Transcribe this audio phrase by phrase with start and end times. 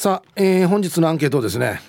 [0.00, 1.82] さあ、えー、本日のアンケートですね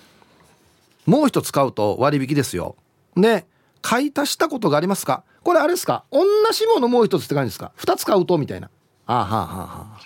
[1.06, 2.76] もう一つ買うと割引ですよ。
[3.16, 3.46] で
[3.82, 5.24] 買い足したことがありますか？
[5.44, 6.04] これあれですか？
[6.12, 6.20] 同
[6.52, 7.72] じものもう一つって感じですか？
[7.78, 8.70] 二つ買うとみたいな。
[9.06, 9.98] あはあはあは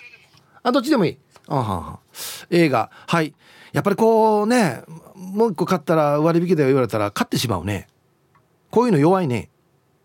[0.62, 1.18] ああどっちでもいい。
[1.48, 1.98] あはは
[2.50, 2.92] 映画。
[3.08, 3.34] はい。
[3.72, 4.84] やっぱりこうね
[5.16, 7.88] もう一個買ったら割引だよ言われたら買ってしまうね。
[8.70, 9.50] こういうの弱いね。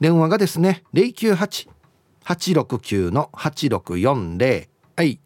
[0.00, 1.68] 電話がですね098
[2.26, 4.68] 869-8640。
[4.96, 5.20] はい。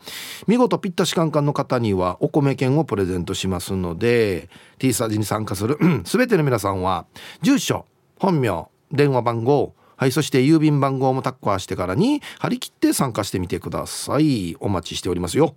[0.46, 7.08] 見事ピッタシカンカンの方にはお米券をプレゼントしますので、T サージに参加するすべての皆さんは、
[7.42, 7.88] 住所、
[8.20, 14.56] 本名、電話番号、はいそして郵便番号もタッコアしてからに張り切って参加してみてください。
[14.60, 15.56] お待ちしておりますよ。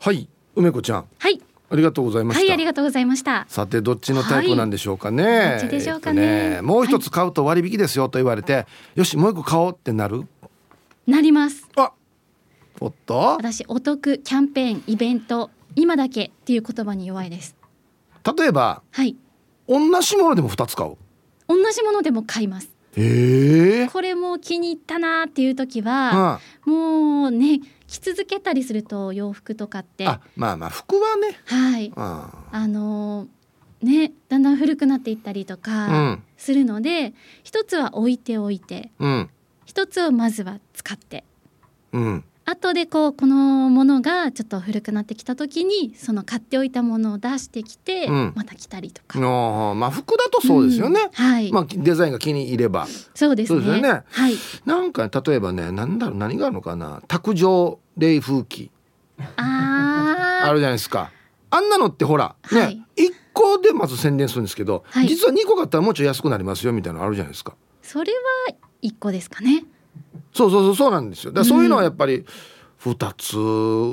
[0.00, 1.04] はい梅子ちゃん。
[1.18, 1.40] はい。
[1.70, 3.44] ありがとうございましはいありがとうございました。
[3.48, 6.22] さてどっちのタイプなんでしょうかね、はい、どっちでしょうかね。
[6.22, 10.26] えー、ねもう一つ買うと割引ですよと言われて、はい、よしもう一個買おうってなる？
[11.06, 11.68] なります。
[11.76, 11.92] あ
[12.80, 13.18] おっと？
[13.36, 17.54] 私お得キャンペーンイベント今だけっていう言葉に弱いです。
[18.38, 19.14] 例えばはい。
[19.68, 20.92] 同じものでも二つ買う。
[20.92, 20.96] 同
[21.72, 22.70] じものでも買います。
[22.96, 23.84] え。
[23.84, 31.38] ー、これも気に入ったなっていう時は、うん、もうね着続けたりすると洋服とかってあまあまあ服はね。
[31.44, 33.28] はい、あの
[33.82, 37.14] ねだんだん古くなっていったりとかするので、うん、
[37.44, 39.30] 一つは置いておいて、うん、
[39.64, 41.24] 一つをまずは使って、
[41.92, 43.36] うん、後でこうこの
[43.68, 49.18] ものがちょっと古くなってきた時にその買っておいたものを出してきて、また着たりとか。
[49.18, 51.10] あまあ服だとそうですよね。
[51.12, 51.52] はい。
[51.52, 52.86] まあデザインが気に入れば。
[53.14, 53.60] そうですね。
[53.60, 54.34] すねはい。
[54.64, 58.70] なんか例えばねなんだろう何があるのかな卓上冷風機。
[59.36, 60.48] ああ。
[60.48, 61.10] あるじゃないですか。
[61.50, 67.54] あんなのってほらね一、個でまず宣伝するんですけど、はい、実は二個買ったらもうちょい安くなりますよみたいなのあるじゃないですか。
[67.82, 69.64] それは一個ですかね。
[70.38, 71.32] そうそうそうそうなんですよ。
[71.32, 72.24] だそういうのはやっぱり
[72.84, 73.36] 2つ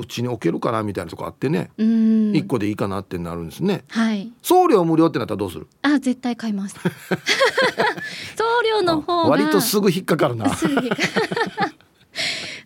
[0.04, 3.82] うちに置けるかなみたいなとこあってね1個でいいかなってなるんですね。
[3.88, 4.30] はい。
[4.42, 5.66] 送料無料ってなったらどうする？
[5.82, 6.76] あ絶対買います。
[8.36, 10.46] 送料の方が割とすぐ引っかかるな。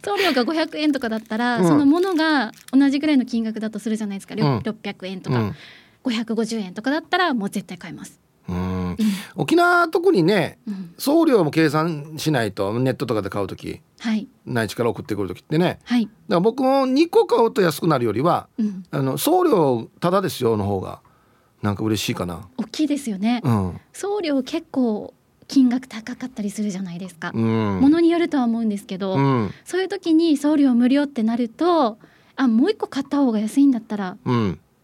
[0.05, 5.55] 送料が500円とかだったら、うん、そのものが同じぐらいの金額だとするじゃないですか、うん、600円とか、うん、
[6.05, 8.21] 550円とかだったらもう絶対買います。
[8.99, 9.07] うん。
[9.37, 21.01] 沖縄特にね、うん、送料も計算しないとネットとかで買う時、はい、内地から送ってくる時ってね、はい、だから僕も2個買うと安くなるよりは、うん、あの送料ただですよの方が
[21.63, 22.49] なんか嬉しいかな。
[22.57, 25.13] 大きいですよね、うん、送料結構
[25.47, 31.99] 金額高かったりするじゃないですか、うん、ものによるとは思うんですけど、うん、そういう時に送料無料ってなると
[32.37, 34.17] あもう一個買った方が安いんだったら、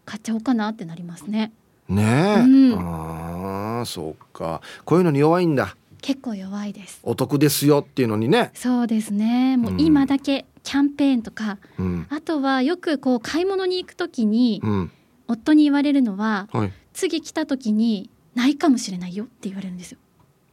[0.04, 1.52] 買っちゃおうかなってなりますね。
[1.88, 2.02] ね
[2.38, 4.60] え、うん、ああそうか。
[4.84, 5.76] こういうのに弱いんだ。
[6.02, 7.00] 結構弱いです。
[7.02, 8.50] お得ですよっていうのにね。
[8.54, 9.56] そうですね。
[9.56, 14.90] もう今だけキャンペーンとか、うん、あとはよくこう買い物に行く時に、うん、
[15.28, 19.98] 夫に言われるのは、はい、次来た時にないかもしれないよって言われるんですよ。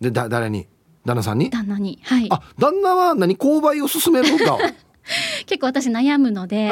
[0.02, 0.68] でだ誰に？
[1.06, 1.50] 旦那さんに？
[1.50, 2.00] 旦那に。
[2.04, 2.28] はい。
[2.30, 3.38] あ旦那は何？
[3.38, 4.58] 購買を勧めるのか
[5.46, 6.70] 結構私悩むので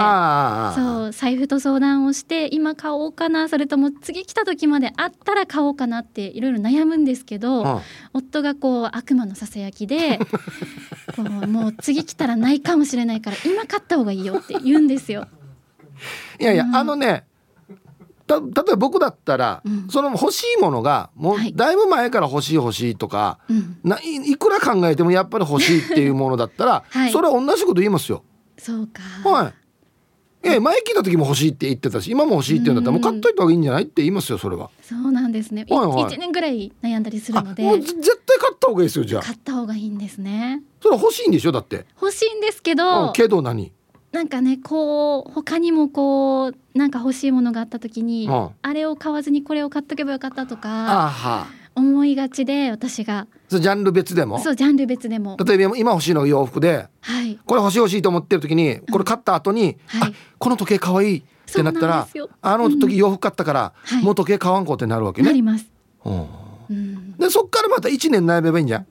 [0.76, 7.82] そう財布と相談をして今買おうかなそれとも次来た時まであったら買おうかなっていろいろ悩むんですけど
[8.14, 10.20] 夫がこう悪魔のささやきで
[11.16, 15.28] こうもう次来たらないかもしれないから今買った方がいいよって言うんですよ。
[16.40, 17.26] いやいや、うん、あのね
[18.28, 18.40] 例え
[18.72, 28.24] ば僕だったら、うん、その欲しいものがもうだいぶ前から欲しい欲しいとか、はいいくら考えてもやっぱり欲しいっていうものだったら、 はい、それは同じこと言いますよ。
[28.62, 29.02] そうか。
[29.28, 29.54] はい。
[30.44, 34.72] え前来た時も欲しいって言ってたし今も欲しいって言うんだったらもう買っといた方がいいんじゃないって言いますよそれは。
[34.82, 37.64] そうなんですね、はいはい、1年ぐらい悩んだりするので。
[37.64, 39.22] もう絶対買った方がいいですよじゃあ。
[39.22, 40.64] 買った方がいいんですね。
[40.82, 41.86] それ欲しいんでしょだって。
[42.02, 43.72] 欲しいんですけど、うん、けど何？
[44.12, 53.28] なんかねこう他にもこうなんか欲しいものがあった時に、うん、あれを買わずにこれを買っとけばよかったとか思いがちで私が。
[53.50, 54.40] ジャンル別でも？
[54.40, 55.38] そうジャンル別でも。
[55.46, 61.24] 例えば今欲しいのが洋服で、はい、これ欲しい欲しいと思ってる時にこれ買った後に、うん、はい、この時計かわいいっ
[61.54, 62.08] てなったら
[62.42, 65.28] あの時洋服買ったから、うん、もう時計買わんこうってなるわけね。
[65.28, 65.70] なります。
[66.06, 68.88] うん、でそっからまた1年悩めばいいんじゃん。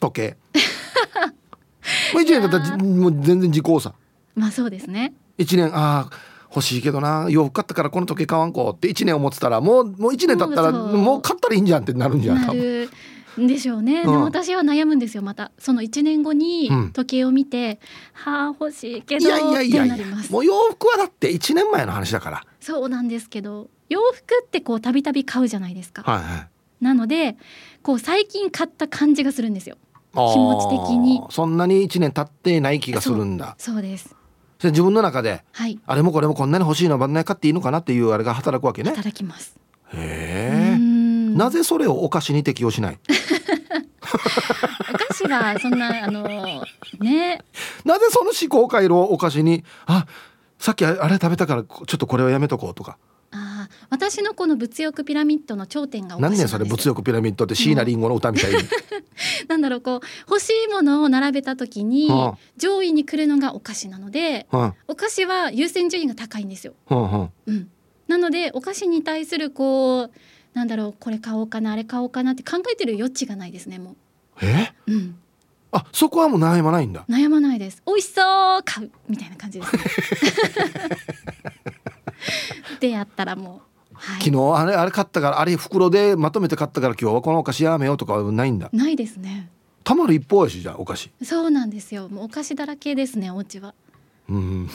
[0.00, 0.36] 時計。
[2.14, 3.94] もう1年だったらもう全然時効さ。
[4.34, 5.12] まあそうですね。
[5.38, 12.90] 1年ああ欲しいけどな洋服買ったからこの時計買わんこうって1年思ってたらもうもう1年経ったらもう買ったらいいんじゃんってなるんじゃん多分。
[13.38, 15.52] でしょうね、うん、でも私は悩むんですよまた。
[15.58, 17.78] その1年後に時計を見て、
[18.26, 22.44] うん、はあ欲しいけどいやいやいやいやもう洋服はだって1年前の話だから。
[22.60, 26.36] そうなんですけど洋服ってこうたびたび買うじゃないですか、はいは
[26.80, 27.36] い、なので
[27.82, 29.76] こう最近買った感じがするんですよ。
[30.12, 31.22] 気持ち的に。
[31.30, 33.54] そんなに1年経ってない気がするんだ。
[33.58, 34.16] そうです
[34.68, 38.90] 自分の中で、はい、あれもこれもこんなに欲しいのばんない買っていいのかなっていうあれが働くわけね。
[38.90, 39.56] 働きます。
[39.94, 40.78] へえ。
[40.78, 42.98] なぜそれをお菓子に適用しない？
[44.92, 46.60] お菓子はそんなあのね。
[47.84, 50.06] なぜその思考回路をお菓子にあ
[50.58, 52.98] さっきあれ食べたからちょっとこれはやめとこうとか
[53.62, 58.58] あ私のこの物欲ピラミッドの頂点が何年それ物欲ピラミッドって椎名林檎の歌みたいに。
[59.48, 67.68] なんだろうこう欲しいものを並べた時に、はあ、上位に来るのがお菓子なので、はあ、お菓子は優先順位が高いんですよ、はうん、
[68.08, 70.10] なのでお菓子に対するこう
[70.54, 73.96] なんだろうこれ買おうかなあれ買おうかなって考えてる余地がないですねもう。
[74.42, 74.72] え？
[74.86, 75.16] うん。
[75.72, 77.04] あそこはもう悩まないんだ。
[77.08, 77.82] 悩まないです。
[77.86, 79.82] 美味しそう買うみたいな感じです、ね、
[82.80, 83.62] でやったらも
[83.92, 88.68] う、はい、昨日あれあれ買ったからあれ袋でまとめて買ったから今日はこのお菓子やめようとかはないんだ。
[88.72, 89.50] ないですね。
[89.84, 91.10] たまる一方やしじゃお菓子。
[91.22, 92.08] そうなんですよ。
[92.08, 93.74] もうお菓子だらけですねお家は。
[94.28, 94.70] うん。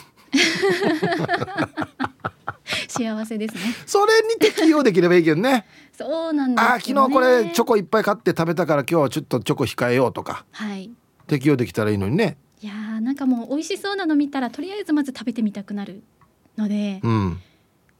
[2.88, 3.60] 幸せですね。
[3.86, 5.66] それに適用できればいいけどね。
[5.92, 10.90] そうなんです、ね、あ昨日これチョコいっぱい買って食べたから今日はちょっとチョコ控えようとか、はい、
[11.26, 12.36] 適用できたらいいのにね。
[12.60, 16.02] いやーなんかもう美味しそうなの見たらとりあえずまず食べてみたくなる
[16.56, 17.40] ので、うん、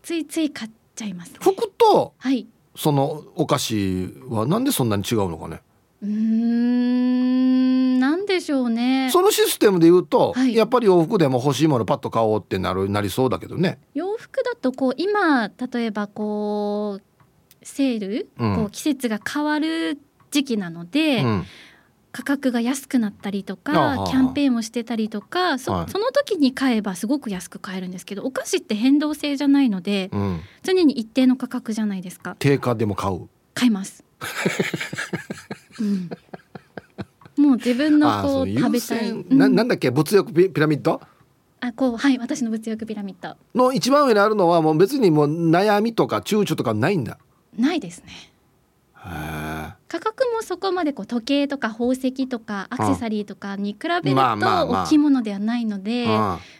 [0.02, 5.62] ついつい買っちゃいます、ね、服と、はい、そのお菓子はなんでそんなに違うのかね？
[6.02, 9.08] うんなんでしょうね。
[9.10, 13.78] そのシステムで言うと、はい、やっぱり洋服でも欲しいものパッと買おうってなるなりそうだけどね。
[13.94, 17.02] 洋服だとこう今例えばこう
[17.62, 19.98] セール、うん、こう季節が変わる
[20.30, 21.44] 時期なので、うん、
[22.16, 32.34] 価格が安くなったりとかキャンペーンをしてたりとかそはい、その時に買えばすごく安く買えるんですけどお菓子って変動性じゃないので、うん、常に一定の価格じゃないですか。
[32.38, 33.28] 定価でも買う？
[33.52, 34.02] 買います。
[35.78, 36.08] うん、
[37.44, 39.90] もう自分のこう食べたい、うん、ななんだっけ？
[39.90, 41.02] 物欲ピラミッド？
[41.60, 43.36] あこうはい私の物欲ピラミッド。
[43.54, 47.18] の一番上にあるのはもう別にもう悩みとか躊躇とかないんだ？
[47.58, 48.32] ないですね
[49.88, 56.06] 価格もそこまでこう時計とか宝石とかアクセサリーとかに比べると大きいものではないので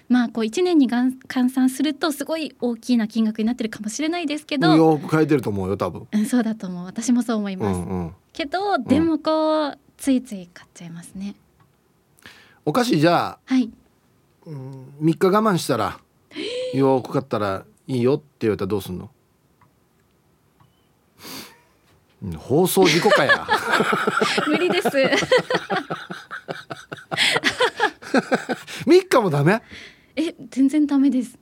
[0.08, 6.84] まあこう1年に換算するとすごい大きな金額になってるかもしれないですけどよく書いてると思うよ多分、うん、そうだと思う。
[6.84, 11.34] 私もそう思います、うんうん、けどでもこう、ついつい買っちゃいますね。
[12.64, 13.70] お菓子じゃあ、はい、
[14.46, 15.98] うん、3日我慢したら
[16.74, 19.10] よく買ったらいいよって言われたらどうすんの？
[22.34, 23.46] 放送事故かや。
[24.48, 24.88] 無理です。
[28.86, 29.62] 3日もダメ？
[30.16, 31.38] え全然ダメです。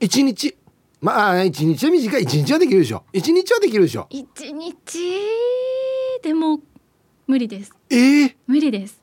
[0.00, 0.56] 1日？
[1.00, 2.22] まあ1日は短い。
[2.22, 3.04] 1日はできるでしょ。
[3.12, 4.06] 1日はできるでしょ。
[4.10, 4.98] 1日？
[6.22, 6.60] でも
[7.26, 7.72] 無理です。
[7.90, 9.00] えー、無理です。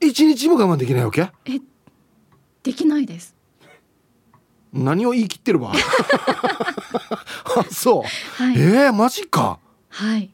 [0.00, 1.22] 1日も我慢できないわけ？
[1.46, 1.58] え
[2.62, 3.34] できないです。
[4.72, 5.72] 何を言い切ってるわ
[7.56, 10.30] あそう、はい、えー、マジかはい。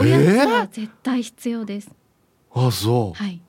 [0.00, 1.90] おやつは絶対必要です、
[2.54, 3.18] えー、あそう。
[3.20, 3.40] はい。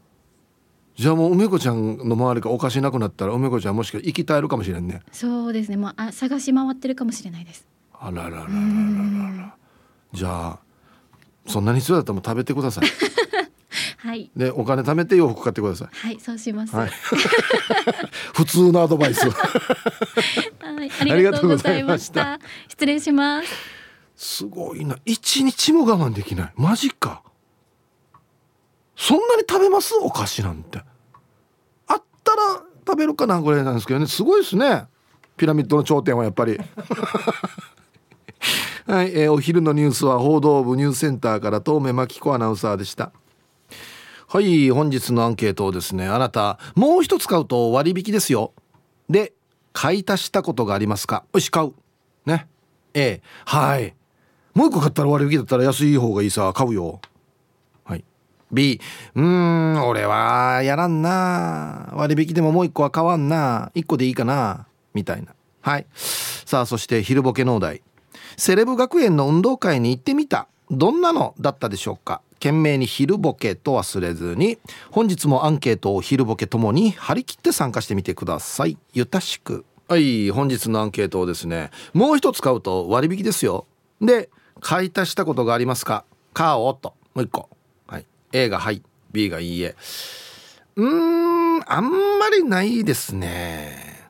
[0.95, 5.01] じゃあもう梅子ちゃんの周りがおかしなくなったら梅子ちゃんもしか生き絶えるかもしれんね。
[5.11, 5.77] そうですね。
[5.77, 7.65] もうあ探し回ってるかもしれないです。
[7.93, 8.47] あららららら
[9.37, 9.55] ら
[10.11, 10.59] じゃあ
[11.47, 12.85] そんなに必要だったらもう食べてください。
[13.97, 14.29] はい。
[14.35, 15.87] でお金貯めて洋服買ってください。
[15.95, 16.89] はいそうします、はい、
[18.35, 22.39] 普通のアドバイス はいありがとうございました。
[22.67, 23.78] 失礼します
[24.21, 24.97] すごいな。
[25.05, 26.53] 一日も我慢できない。
[26.57, 27.23] マジか。
[28.97, 29.95] そんなに食べます？
[29.95, 30.79] お菓子なんて。
[31.87, 34.07] あったら食べるかなぐらいなんですけどね。
[34.07, 34.87] すごいですね。
[35.37, 36.59] ピラミッドの頂点はやっぱり。
[38.87, 43.13] はい、えー、お昼のニュースは報道部ニュースセンターから東目真紀子アナウンサーでした。
[44.27, 44.69] はい。
[44.69, 48.51] 本日のアンケートをですねあなたもう一つ買うと割引ですよ。
[49.09, 49.31] で
[49.71, 51.23] 買い足したことがありますか？
[51.33, 51.73] よし買う。
[52.25, 52.49] ね。
[52.93, 53.27] ええ。
[53.45, 53.95] はい。
[54.59, 56.99] もう一個買ったら割引だったら安い方がいいさ買うよ。
[57.85, 58.03] はい。
[58.51, 58.81] B
[59.15, 61.93] うーん俺はやらんな。
[61.93, 63.71] 割引でももう一個は買わんな。
[63.73, 64.67] 一個でいいかな。
[64.93, 65.33] みたいな。
[65.61, 65.87] はい。
[65.93, 67.81] さあそして昼ボケ農大
[68.35, 70.49] セレブ学園の運動会に行ってみた。
[70.69, 72.21] どんなのだったでしょうか？
[72.33, 74.57] 懸命に昼ボケと忘れずに。
[74.91, 78.77] 本日もアンケートを昼ボケともに張り切って参加してみてください。
[78.91, 79.63] ゆたしく。
[79.87, 83.65] はい本日のアンケートをですねもう一つ買うと割引ですよ。
[84.01, 84.29] で
[84.61, 86.05] 買い足したことがありますか？
[86.33, 86.93] 買おうと。
[87.13, 87.49] もう一個、
[87.87, 88.81] はい、A がはい。
[89.11, 89.75] B がいいえ。
[90.75, 91.89] うーんあん
[92.19, 94.09] まりないですね。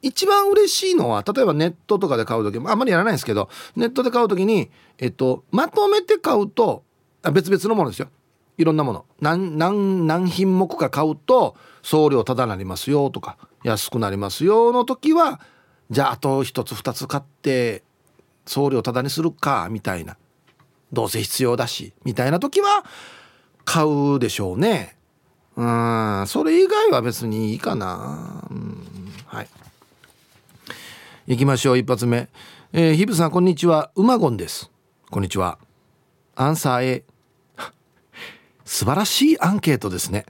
[0.00, 6.84] 一番嬉しいのは例えばネットとかで買う時あんまりやらないんですけどネットで買う時に、えっと、まとめて買うと
[7.22, 8.08] あ別々のものですよ。
[8.56, 9.04] いろんなもの。
[9.20, 15.40] 何何何品目か買うと送料ただなりますよとか安くなりますよの時は
[15.90, 17.82] じゃああと1つ2つ買って
[18.48, 20.16] 送料ただにするかみたいな。
[20.92, 22.82] どうせ必要だしみたいな時は
[23.66, 24.96] 買うでしょうね。
[25.54, 28.44] うんそれ以外は別にいいかな。
[28.50, 29.48] うんはい。
[31.26, 32.28] 行きましょう一発目。
[32.72, 33.90] えー、ヒブさんこんにちは。
[33.94, 34.70] うまごんです。
[35.10, 35.58] こんにちは。
[36.34, 37.04] アンサー A
[38.64, 40.24] 素晴らしいアンケートですね。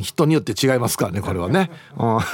[0.00, 2.18] 人によって違いますからねこれはね、うん。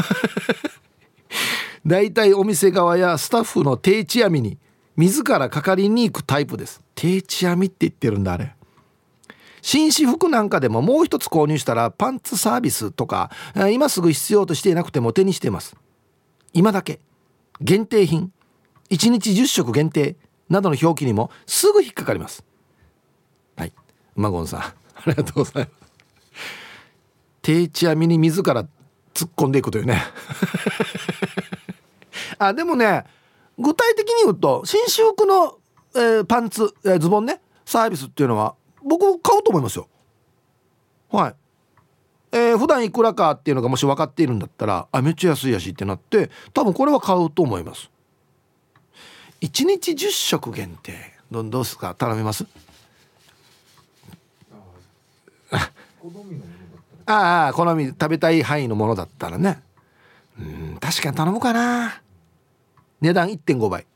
[1.87, 4.59] 大体お店側やスタッフの定置網に
[4.97, 6.83] 自らかかりに行くタイプです。
[6.95, 8.55] 定置網って言ってるんだあれ。
[9.61, 13.31] 紳士服なんかでももう一つ購入したらパンツサービスとか
[13.73, 15.77] 今すぐ必要としていなくても手にしています。
[16.53, 17.01] 今だけ。
[17.61, 18.33] 限定品。
[18.91, 20.17] 1日10食限定。
[20.49, 22.45] などの表記にもすぐ引っかかります。
[23.57, 23.73] はい。
[24.15, 24.61] 馬ゴンさん。
[24.61, 24.75] あ
[25.07, 25.71] りがとうございます。
[27.41, 28.65] 定置網に自ら
[29.15, 30.03] 突っ込んでいくというね。
[32.39, 33.05] あでもね
[33.59, 35.59] 具体的に言うと新種服の、
[35.95, 39.89] えー、パンツ、えー、ズボンねサービスっていうのは僕買うと思いますよ。
[41.11, 41.35] はい。
[42.33, 47.91] えー、普段いくらかっていうのがもし分かっているんだったらあめっちゃ安いやしってなって多分これは買うと思います。
[49.41, 50.95] 1日10食限定。
[51.31, 51.95] どどうですか？
[51.95, 52.45] 頼みます？
[57.07, 59.63] ああ好み食べたい範囲のものだったらね。
[60.39, 62.03] うん確かに頼むかな
[63.05, 63.87] 値段1.5倍。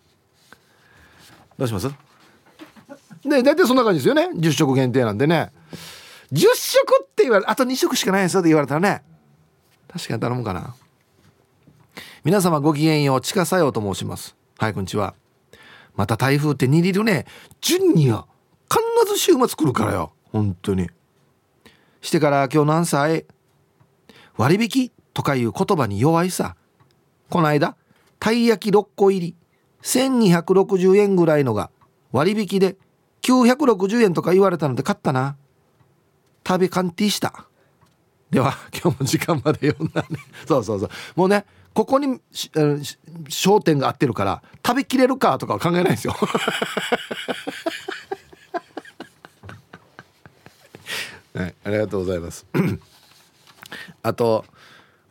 [1.56, 1.88] どうします？
[3.24, 4.28] で大体そんな感じですよね。
[4.34, 5.50] 10食限定なんでね。
[6.30, 9.02] 10食って言われあと2食しかないですよって言われたらね。
[9.90, 10.74] 確かに頼むかな。
[12.22, 14.36] 皆様ごきげんよう地下作用と申します。
[14.58, 15.14] はいこんにちは。
[15.96, 17.24] また台風って握りるね
[17.62, 18.26] 順には
[18.70, 20.12] 必ず週末来るからよ。
[20.32, 20.90] 本当に。
[22.02, 23.26] してから今日のアンサーへ
[24.36, 24.92] 割引？
[25.14, 26.56] とかいう言葉に弱いさ。
[27.30, 27.74] この間
[28.18, 29.36] たい焼き6個入り。
[29.82, 31.70] 1260円ぐらいのが
[32.10, 32.76] 割引で
[33.22, 35.36] 960円とか言われたので買ったな。
[36.46, 37.46] 食べ鑑定した。
[38.30, 40.18] では 今日も時間まで読んだね。
[40.46, 40.90] そうそうそう。
[41.16, 41.44] もうね
[41.74, 46.16] ここに焦点が合ってるから食べきれるかとかは考えないですよ。
[51.34, 52.46] はい、ありがとうございます。
[54.02, 54.44] あと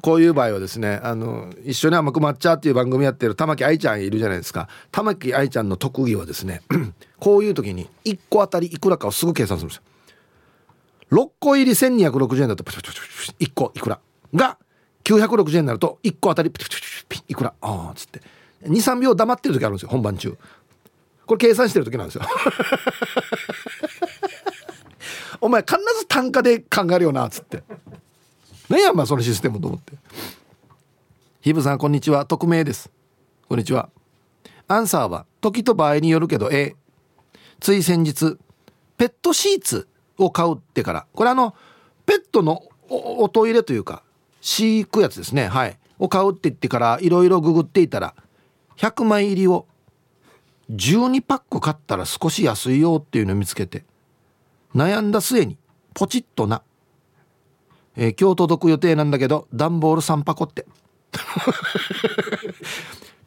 [0.07, 4.69] こういう場合はですねあの一緒に甘く抹茶っていう番組やってる玉木愛ちゃんいるじゃないですか。
[4.89, 6.61] 玉木愛ちゃんの特技はですね
[7.19, 9.83] こういう時に1個あたりいくらかをすぐ計算するんですよ。
[11.11, 13.99] 6個入り1260円だと1個いくら。
[14.33, 14.57] が
[15.03, 16.53] 960円になると1個あたり
[17.27, 17.53] いくら。
[17.59, 18.21] ああつって。
[18.63, 20.37] 23秒黙ってる時あるんですよ本番中。
[21.25, 22.21] これ計算してる時なんですよ。
[25.41, 27.65] お前必ず単価で考えるよなっつって。
[28.69, 29.93] 何やまあそのシステムと思って。
[31.41, 32.25] ヒブさんこんにちは。
[32.25, 32.91] 匿名です。
[33.47, 33.89] こんにちは。
[34.67, 36.75] アンサーは時と場合によるけど A
[37.61, 38.37] つい先日
[38.97, 41.07] ペットシーツを買うってから。
[41.13, 41.55] これあの
[42.05, 44.03] ペットのおトイレというか
[44.41, 45.47] 飼育やつですね。
[45.47, 45.77] はい。
[45.99, 48.15] を買うって言ってからいろいろググっていたら
[48.75, 49.65] 100枚入りを
[50.71, 53.85] 12パック買ったら少し安いよっていうのを見つけて
[54.75, 55.57] 悩んだ末に
[55.93, 56.61] ポチッとな、
[57.99, 60.67] えー、今日届く予定なんだけど段ボール3箱って。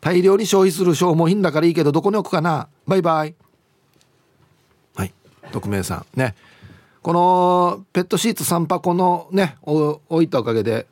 [0.01, 2.69] 大量に消費する消耗品だからいいけどどこに置くかな？
[2.87, 3.35] バイバイ。
[4.95, 5.13] はい
[5.51, 6.07] 匿名さん。
[6.19, 6.37] ね。
[7.03, 10.87] このペットシーツ3箱のね置いたおかげで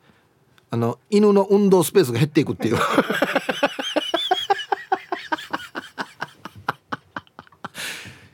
[0.71, 2.77] あの犬の運動スペースが減っていくっていう。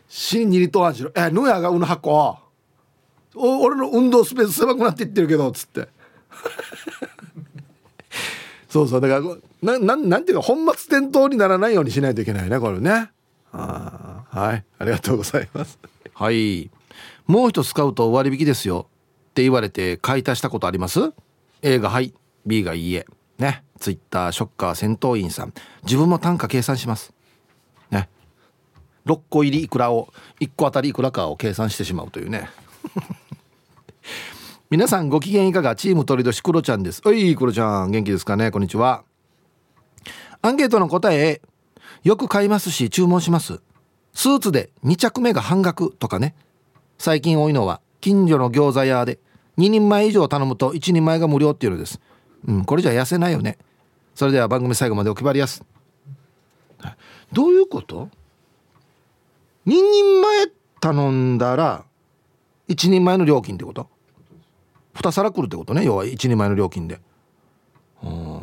[0.10, 2.45] 死にリトアンしろえぬやがうの箱。
[3.36, 5.88] 俺の運動スペース狭くなっていってるけどっつって。
[8.70, 9.02] そうそう。
[9.02, 9.16] だか
[9.64, 13.10] らなななんていうか本末転倒にならないようにしないといけないねこれね。
[13.52, 14.64] あはい。
[14.80, 15.80] ありがとうございます。
[16.14, 16.70] はい。
[17.26, 18.88] もう一つ買うと割引ですよ
[19.30, 21.12] って言われて買い足したことあります
[21.62, 22.14] ？A がはい
[22.46, 23.06] B がいいえ。
[23.38, 23.64] ね。
[23.80, 25.54] ツイッターショッカー戦闘員さん。
[25.84, 27.14] 自分も単価計算します。
[27.92, 28.10] ね。
[29.06, 32.50] 6個入りいくらを1個あたりいくらかを計算してしまうというね。
[34.72, 35.76] 皆さんご機嫌いかが？
[35.76, 37.00] チーム鳥年クロちゃんです。
[37.06, 37.92] おいクロちゃん。
[37.92, 38.50] 元気ですかね？
[38.50, 39.04] こんにちは。
[40.42, 41.40] アンケートの答え
[42.04, 43.62] よく買いますし注文します。
[44.14, 46.34] スーツで2着目が半額とかね。
[46.98, 49.20] 最近多いのは近所の餃子屋で
[49.60, 52.02] 2人前以上頼むと1人前が無料っていうのです。
[52.48, 53.60] うんこれじゃ痩せないよね。
[54.16, 55.64] それでは番組最後までお決まりやす。
[57.32, 58.10] どういうこと
[59.68, 60.48] ？2人前
[60.82, 61.86] 頼んだら
[62.68, 63.94] 1人前の料金ってこと？
[64.96, 65.84] 2皿来るってことね。
[65.86, 67.00] 要は1人前の料金で。
[68.04, 68.42] うん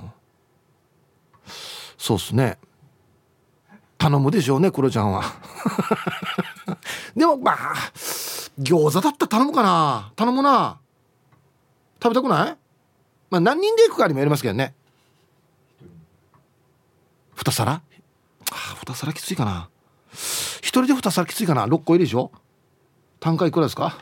[1.99, 2.59] そうっすね。
[3.97, 5.23] 頼むでしょうねクロちゃんは。
[7.15, 7.57] でもまあ
[8.59, 10.13] 餃子だったら頼むかな。
[10.17, 10.79] 頼むな。
[12.03, 12.57] 食べたくない？
[13.31, 14.75] まあ何人で行くかにもやりますけどね。
[17.37, 17.73] 2皿？
[17.75, 17.81] あ
[18.85, 19.69] 2皿きついかな。
[20.13, 21.67] 1人で2皿きついかな。
[21.67, 22.33] 6個いいでしょ？
[23.21, 23.97] 単価いくらですか？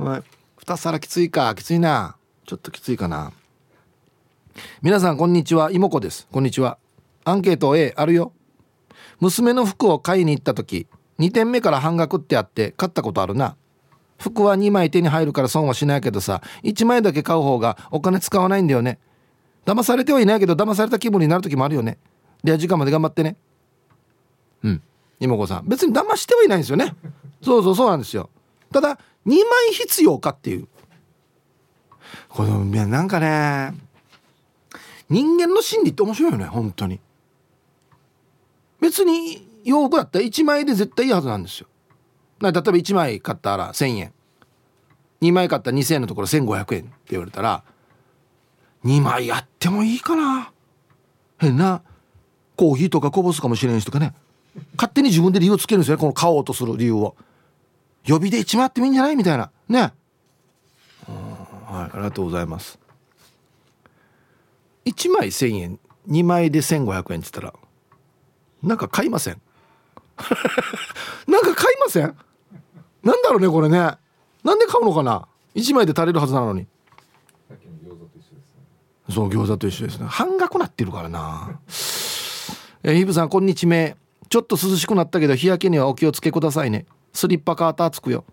[0.00, 1.54] 2皿きついか？
[1.54, 2.16] きついな。
[2.46, 3.32] ちょっときついかな。
[4.80, 5.70] 皆さんこんにちは。
[5.70, 6.26] 妹子です。
[6.32, 6.78] こんにちは。
[7.24, 8.32] アンケート A あるよ。
[9.20, 10.86] 娘の服を買いに行った時
[11.18, 13.56] 2点目から半額ってあって買ったことあるな。
[14.18, 18.98] 服は2枚手に入るから損はしないけどさ1枚だけ買う方がお金使わないんだよね。
[19.66, 21.98] 騙されてはいないけど騙された気分になる時もあるよね。
[22.42, 23.36] では時間まで頑張ってね。
[24.62, 24.82] うん。
[25.20, 25.68] 妹子さん。
[25.68, 26.94] 別に騙してはいないんですよね。
[27.42, 28.30] そうそうそうなんですよ。
[28.72, 30.68] ただ2枚必要かっていう。
[32.28, 33.74] これなんかね
[35.08, 37.00] 人間の心理って面白いよね本当に。
[38.80, 41.66] 別に洋服だったら1枚で絶対いいはずなんですよ。
[42.40, 44.12] 例えば1枚買ったら1,000円。
[45.20, 47.62] 2枚買ったら2,000円のところ1,500円って言われたら
[48.84, 50.52] 2枚やってもいいかな。
[51.38, 51.82] 変な
[52.56, 54.14] コーヒーとかこぼすかもしれんしとかね。
[54.76, 57.16] 勝手に自分で理由をつけるんですよねこの買おうとする理由を。
[58.04, 59.16] 予備で1枚あってもいいんじゃない？
[59.16, 59.50] みたいな。
[59.68, 59.80] ね。
[59.80, 59.92] はい。
[61.66, 62.78] ありがとうございます。
[64.86, 67.54] 1枚1,000円2枚で1,500円って言ったら
[68.62, 69.40] なんか買いません？
[71.28, 72.16] なんか買いません？
[73.02, 73.78] なんだろうねこれね。
[74.42, 76.66] なんで買うのかな？1枚で足りるはずなのに。
[79.10, 80.06] そう餃子と一緒ですね。
[80.06, 81.58] 半額なってるからな。
[82.82, 83.96] えヒブさんこんにちめ。
[84.28, 88.24] ちょっと涼しくなったけど日焼けにはお気をつけくださいねスリッパカーターつくよ。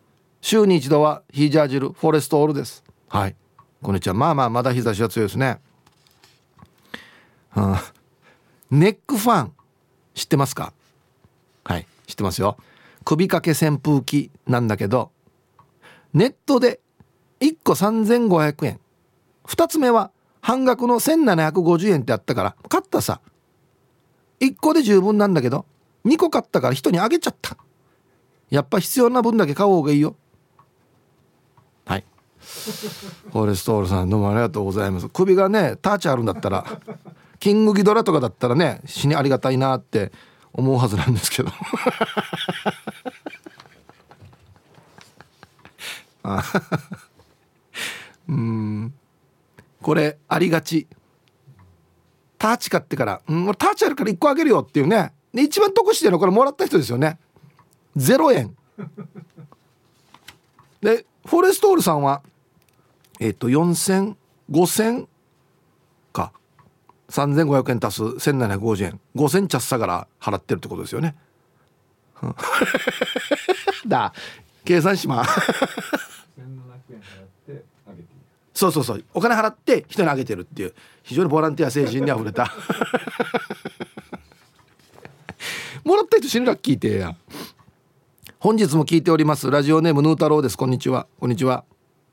[0.42, 2.84] 週に一度はヒージャージルフォレストオールです。
[3.10, 3.36] はい。
[3.82, 4.14] こんにちは。
[4.14, 5.60] まあまあまだ日差しは強いですね、
[7.50, 7.94] はあ、
[8.72, 9.54] ネックファン
[10.14, 10.74] 知ってますか？
[11.64, 12.58] はい知ってますよ。
[13.04, 15.12] 首掛け扇風機なんだけど
[16.14, 16.80] ネットで
[17.40, 18.80] 1個3500円。
[19.46, 20.12] 2つ目は
[20.42, 23.22] 半額の1750円ってあったから買ったさ。
[24.40, 25.66] 1個で十分なんだけど
[26.06, 27.58] 2個買ったから人にあげちゃった。
[28.50, 30.16] やっぱ必要な分だけ買う方がいいよ。
[31.86, 32.06] はい。
[32.40, 35.10] フォレストールさんどうもありがとうございます。
[35.10, 36.66] 首がねターチあるんだったら
[37.40, 40.12] キングギドラとかだったらね死にありがたいなって
[40.54, 41.52] 思うはずなんですけど。
[48.28, 48.94] うん。
[49.82, 50.88] これありがち。
[52.38, 55.14] ターチ買ってから「うん俺ターチあるから1個あげるよ」っていうね。
[55.34, 57.20] で一番得してるのこれもらった人ですよね
[57.98, 58.56] 0円。
[60.82, 62.22] でフォレストールさんは
[63.20, 65.08] えっ、ー、と40005000
[66.14, 66.32] か。
[67.10, 69.00] 3500円足す1750円。
[69.16, 71.16] 5000チャッサから払ってるってことですよね。
[73.88, 74.14] だ。
[74.64, 75.26] 計算しま
[78.54, 79.04] そうそうそう。
[79.14, 80.74] お金払って人にあげてるっていう。
[81.04, 82.52] 非常にボランティア精神にあふれた。
[85.86, 87.16] もらった人死ぬラッキーってや
[88.40, 89.50] 本日も聞いております。
[89.50, 90.58] ラジオネームヌー太郎です。
[90.60, 91.08] こんにちは。
[91.20, 91.66] こんにちは。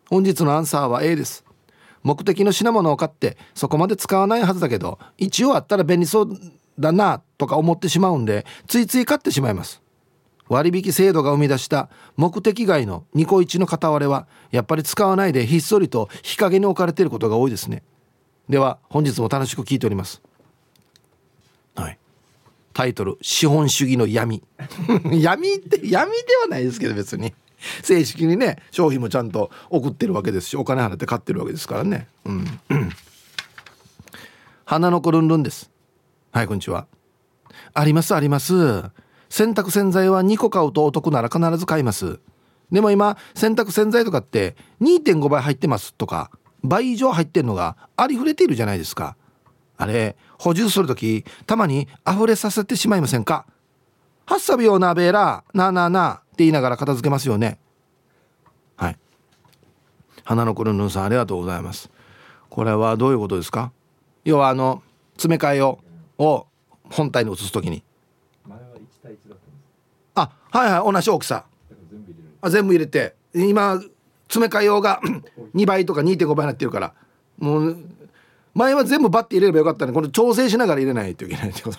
[0.09, 1.45] 本日のアンサーは A です。
[2.03, 6.39] 目的の品物を買ってそこまで使わないはずだけど一応あったら便利そう
[6.79, 9.83] だなとか思ってしまうんでついつい買ってしまいます。
[10.49, 17.83] 割引制度が生み出した目的外のニコイチの片割れはやっぱり使わないでひっそりと日陰に置かれていることが多いですね。
[18.49, 20.23] では本日も楽しく聞いております。
[21.75, 21.99] はい。
[22.75, 24.43] タイトル「資本主義の闇」
[25.11, 27.33] 闇って闇ではないですけど別に。
[27.83, 32.09] 正式にね商品もちゃんと送ってるわけですしお金払って買ってるわけですからね。
[32.27, 32.61] うん。
[34.67, 35.71] 花の子ルンルンです。
[36.31, 36.87] はいこんにちは。
[37.73, 38.55] ありますあります。
[39.31, 42.21] 洗濯洗剤は2個買うとお得なら必ず買います。
[42.71, 46.31] でも今洗濯洗剤とかって2.5倍入ってますとか
[46.63, 49.17] 倍以上入ってんのがありふれているじゃないですか。
[49.77, 53.47] あれ補充する時たまに溢れさせてしまいませんか？
[54.27, 57.59] ハッサビオナベーラなあなあなあって言いながら片付けますよね。
[58.77, 58.99] はい。
[60.23, 61.91] 花のクルヌンさんありがとうございます。
[62.49, 63.73] これはどういうことですか？
[64.25, 64.83] 要はあの
[65.15, 65.81] 詰め替えを
[66.19, 66.47] を
[66.91, 67.83] 本体に移す時に。
[70.15, 71.45] あはいはい同じ大きさ。
[72.41, 73.81] あ全部入れて今
[74.29, 75.01] 詰め替え用が
[75.55, 76.95] 2倍とか2.5倍になってるから。
[77.39, 77.77] もう
[78.55, 81.79] 前は全部バッて入れればよかったのにこれ調整しながら入れないといけないってこと。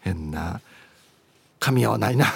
[0.00, 0.60] 変な。
[1.58, 2.26] 噛み合わないな。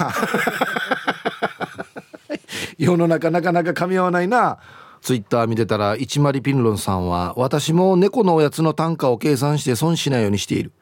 [2.78, 4.58] 世の中なかなか噛み合わないな。
[5.02, 10.72] ツイッター見てたら一丸ピンロンさんは私も猫のおやつの単価を計算して損しないようにしている。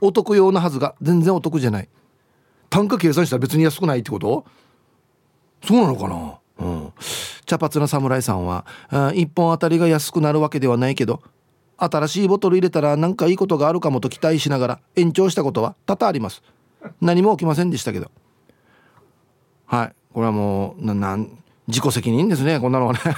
[0.00, 1.88] お得用なはずが全然お得じゃない。
[2.70, 4.44] 単価計算したら別に安くないってこと？
[5.64, 6.38] そうなのかな？
[6.58, 6.92] うん、
[7.48, 11.22] 茶髪な侍さんは1本あたりが安くなるわけではないけど
[11.78, 16.42] 新しいボトル入れたら何かいいことがあるかもと期待しながら延長したことは多々あります。
[17.00, 18.10] 何も起きませんでしたけど。
[19.66, 19.94] はい。
[20.12, 23.00] これはもうななん自己責任ですねこんなのはね。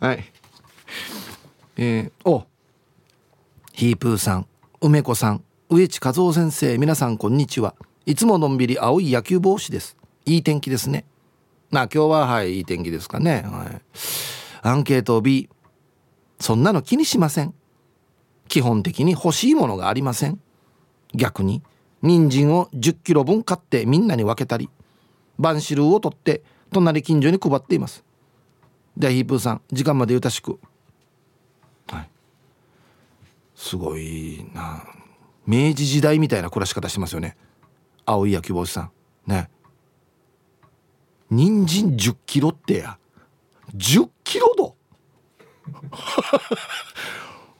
[0.00, 0.24] はい。
[1.76, 2.46] えー、お
[3.72, 4.46] ヒープーさん
[4.80, 7.74] 梅子さん植地和夫先生皆さんこんにちは。
[8.06, 9.96] いつものんびり青い野球帽子です。
[10.26, 11.04] いい天気ですね。
[11.70, 13.42] まあ今日ははいいい天気ですかね。
[13.46, 13.82] はい。
[14.62, 15.48] アンケート B
[16.38, 17.54] そんなの気にしません。
[18.48, 20.40] 基本的に欲しいものがありません。
[21.14, 21.62] 逆に。
[22.02, 24.68] 人参を1 0キロ分買ってみんなに分けたり。
[25.38, 28.04] バンシルを取って隣近所に配っています。
[28.96, 30.58] でヒープーさん時間までゆたしく。
[31.88, 32.10] はい。
[33.54, 34.84] すごいな。
[35.46, 37.36] 明治時代みたいな暮らし方してますよね。
[38.06, 38.90] 青い野球帽子さん。
[39.26, 39.50] ね。
[41.30, 42.98] 人参1 0キロってや。
[43.76, 44.76] 1 0キロ度。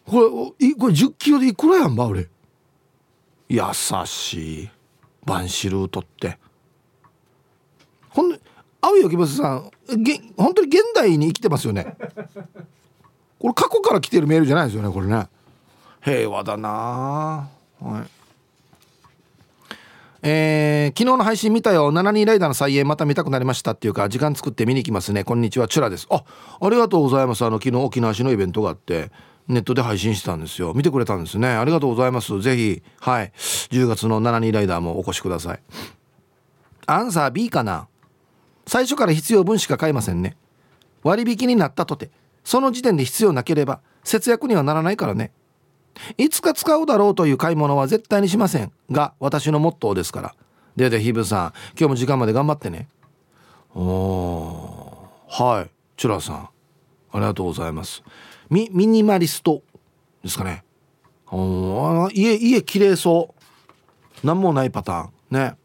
[0.06, 2.28] これこれ1 0キロでいくらやんば俺。
[3.48, 3.62] 優
[4.06, 4.70] しい。
[5.24, 6.38] バンシルー取って。
[8.10, 8.38] ほん
[8.80, 9.70] 青いきぼすさん
[10.02, 11.96] げ本当に現代に生きてますよね。
[13.38, 15.28] これ過去から来てるメールじゃないですよねこれね。
[16.02, 17.48] 平和だな
[17.80, 18.13] はい。
[20.26, 21.92] えー、昨日の配信見たよ。
[21.92, 25.22] 7人ライダーの再演また見たくなりましたっていうか時間作って見に行きますね。
[25.22, 25.68] こんにちは。
[25.68, 26.06] チュラです。
[26.08, 26.24] あ
[26.62, 27.44] ありがとうございます。
[27.44, 29.10] あの昨日沖縄市のイベントがあって
[29.48, 30.72] ネットで配信してたんですよ。
[30.72, 31.48] 見てくれたんですね。
[31.48, 32.40] ありがとうございます。
[32.40, 33.32] ぜひはい。
[33.36, 35.60] 10月の7人ライダーもお越しください。
[36.86, 37.88] アンサー B かな？
[38.66, 40.38] 最初から必要分しか買いませんね。
[41.02, 42.10] 割引になったとて。
[42.44, 45.32] その時点で必要なければ節約にはならないからね。
[46.18, 50.34] いつか使うだろうという買い物は絶対にしませんが私のモットーですから。
[50.76, 52.88] ででヒブさん今日も時間まで頑張ってね。
[53.74, 56.36] おはいチュラさん。
[56.36, 56.50] あ
[57.14, 58.02] りがとうございます。
[58.50, 59.62] ミミニマリスト
[60.22, 60.64] ですかね。
[61.30, 63.34] お家家綺麗そ
[64.22, 64.26] う。
[64.26, 65.10] 何もないパターン。
[65.30, 65.56] ね。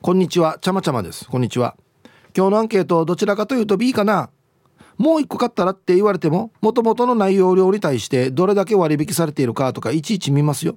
[0.00, 1.26] こんにちはちゃまちゃまです。
[1.28, 1.76] こんにちは。
[2.36, 4.30] 今日のアンケートどちらかというと B かな。
[4.98, 10.76] もう一個買ったらって言われてももともとの内容量に対してどれだけ割引されているかとかいちいち見ますよ。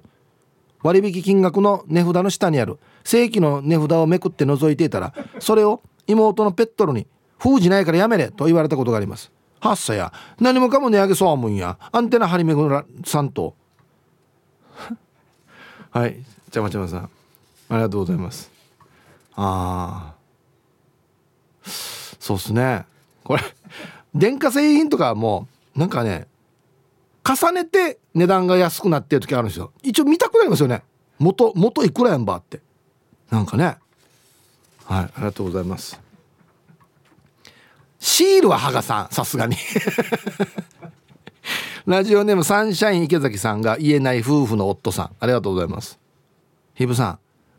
[0.82, 2.78] 割引金額の値札の下にある。
[3.04, 7.06] 正規の値札をめくって覗いていたらそれを妹のペットルに
[7.38, 9.30] 「封じないからやめれ」と言われたことがあります。
[9.60, 11.78] はっさや何もかも値上げそうもんや。
[11.92, 13.54] アンテナ張り巡らさんと。
[15.90, 16.22] はい。
[16.50, 17.10] ちゃまちゃまさん。
[17.68, 18.50] ありがとうございます。
[19.36, 20.20] ああ
[22.18, 22.84] そうっすね。
[23.22, 23.42] これ
[24.14, 26.26] 電化製品とかもなんかね
[27.24, 29.72] 重ねて値段が安くなってる時あるんですよ。
[29.82, 30.82] 一応見たくなりますよね。
[31.18, 32.60] 元元いくらやんばって。
[33.30, 33.76] なんかね。
[34.84, 36.00] はいありがとうございます。
[37.98, 39.56] シールは羽賀さんさすがに。
[41.86, 45.10] ラジオネームサンシャイン池崎さんが言えない夫婦の夫さん。
[45.20, 45.98] ありがとうございます。
[46.74, 47.18] ひぶさん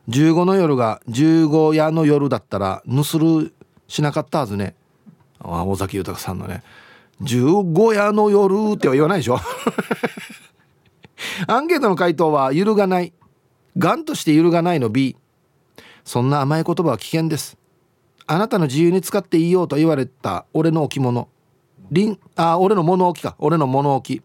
[0.10, 3.54] 15の夜が15夜の夜だったらぬする
[3.88, 4.76] しなかったはずね。
[5.44, 6.64] 尾崎豊さんのね
[7.22, 9.40] 「十五夜の夜」っては言わないでしょ。
[11.48, 13.14] アンケートの回答は「揺るがない」
[13.78, 15.16] 「がんとして揺るがない」の B
[16.04, 17.58] そんな甘い言葉は危険です。
[18.28, 21.28] あなたの自由に使っていいよと言われた俺の置物。
[21.92, 23.36] リンあ俺の物置か。
[23.40, 24.22] 俺の物置。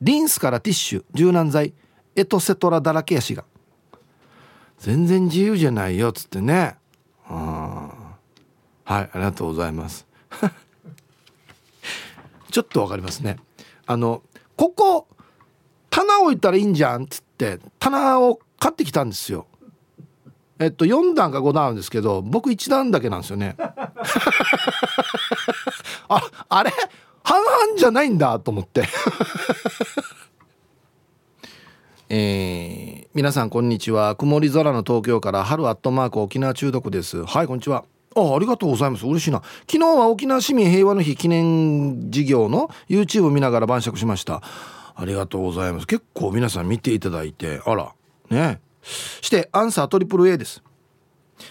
[0.00, 1.04] リンスからティッシュ。
[1.14, 1.74] 柔軟剤。
[2.14, 3.44] エトセトラだらけやしが。
[4.78, 6.76] 全然自由じゃないよっつってね。
[7.24, 7.90] は
[8.88, 10.06] いありがとうございます。
[12.50, 13.38] ちょっとわかりますね。
[13.86, 14.22] あの
[14.56, 15.08] ここ
[15.90, 19.46] 棚置いたらいいんじゃんっつって棚を買ってきたんですよ。
[20.58, 23.56] えっと4段か5段あるんですけど僕1段だけなんですよね。
[26.08, 26.70] ああれ？
[27.22, 28.84] 半々じゃないんだと思って。
[32.12, 34.16] えー、皆さんこんにちは。
[34.16, 37.24] 曇り空の東京から春アットマーク沖縄中毒です。
[37.24, 37.84] はいこんにちは。
[38.16, 39.06] あありがとうございます。
[39.06, 39.42] 嬉しいな。
[39.70, 44.42] 昨日は沖縄市民平和の日記念事業の YouTube 見ながら晩酌しました。
[44.96, 45.86] ありがとうございます。
[45.86, 47.92] 結構皆さん見ていただいてあら
[48.30, 48.60] ね。
[48.82, 50.62] してアンサートリプル A です。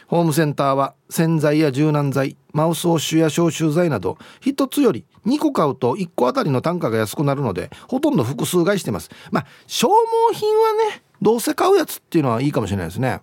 [0.08, 9.10] ホームセンターは洗剤や柔軟剤マウスウォッシュや消臭剤など1つより2個買うと1個あたりの単価が安くなるのでほとんど複数買いしてます。
[9.32, 13.22] まあ消耗品はねどうせ買うやつっていうのはいいかもしれないですね。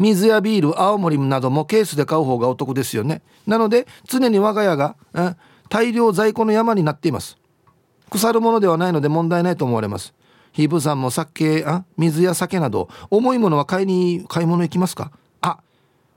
[0.00, 3.22] 水やビール青森などもケースで買う方がお得ですよね。
[3.46, 4.96] なので常に我が家が
[5.68, 7.36] 大量在庫の山になっています。
[8.10, 10.14] 腐るものではないので問題ないと思われます。
[10.52, 15.12] ヒープさんも酒あ水や酒など重いものは買いに買い物行きますか？
[15.42, 15.60] あ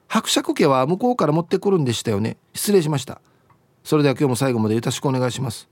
[0.07, 2.37] 伯爵家は向こうから持ってくるんでしたよね。
[2.53, 3.21] 失礼しました。
[3.83, 5.67] それでは今日も最後までよろしくお願いします。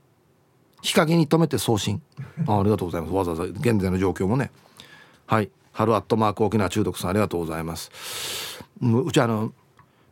[0.82, 2.02] 日陰に留めて送信。
[2.46, 3.14] あありがとうございます。
[3.14, 4.50] わざわざ現在の状況もね。
[5.26, 5.50] はい。
[5.72, 7.90] 春アットマーク沖縄中毒さんありがとうございます。
[8.80, 9.52] うちあの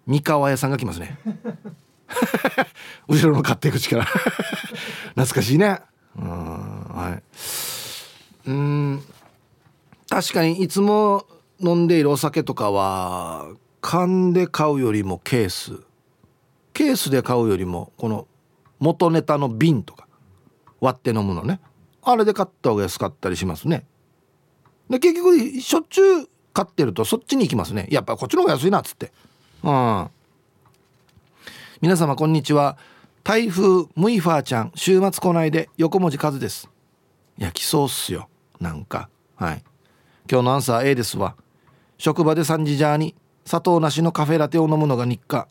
[0.06, 1.18] 三河屋さんが来ますね。
[3.08, 5.80] 後ろの買っていく力懐かしいね。
[6.16, 7.20] うんは
[8.46, 8.50] い。
[8.50, 9.02] うん
[10.08, 11.26] 確かにいつも
[11.60, 13.48] 飲んでいるお酒とかは
[13.80, 15.80] 缶で買うよりもケース。
[16.72, 18.26] ケースで買うよりもこの
[18.78, 20.08] 元ネタの瓶とか
[20.80, 21.60] 割って飲むのね。
[22.02, 23.86] あれで買った方が安かったりしますね。
[24.90, 27.86] で結局しょっちゅう買ってるとそっちに行きますね。
[27.90, 29.12] やっぱこっちの方が安いなっつって。
[29.62, 30.08] うん。
[31.80, 32.76] 皆様こんにちは。
[33.22, 36.68] 台風ムイファーちゃん週末来ないで横文字数です。
[37.38, 38.28] いや来そうっすよ。
[38.58, 39.08] なんか。
[39.36, 39.62] はい。
[40.30, 41.36] 今日のアンサー A ですわ。
[41.96, 45.46] 職場で3時ジャーに砂糖なしのカフェラテを飲むのが日課。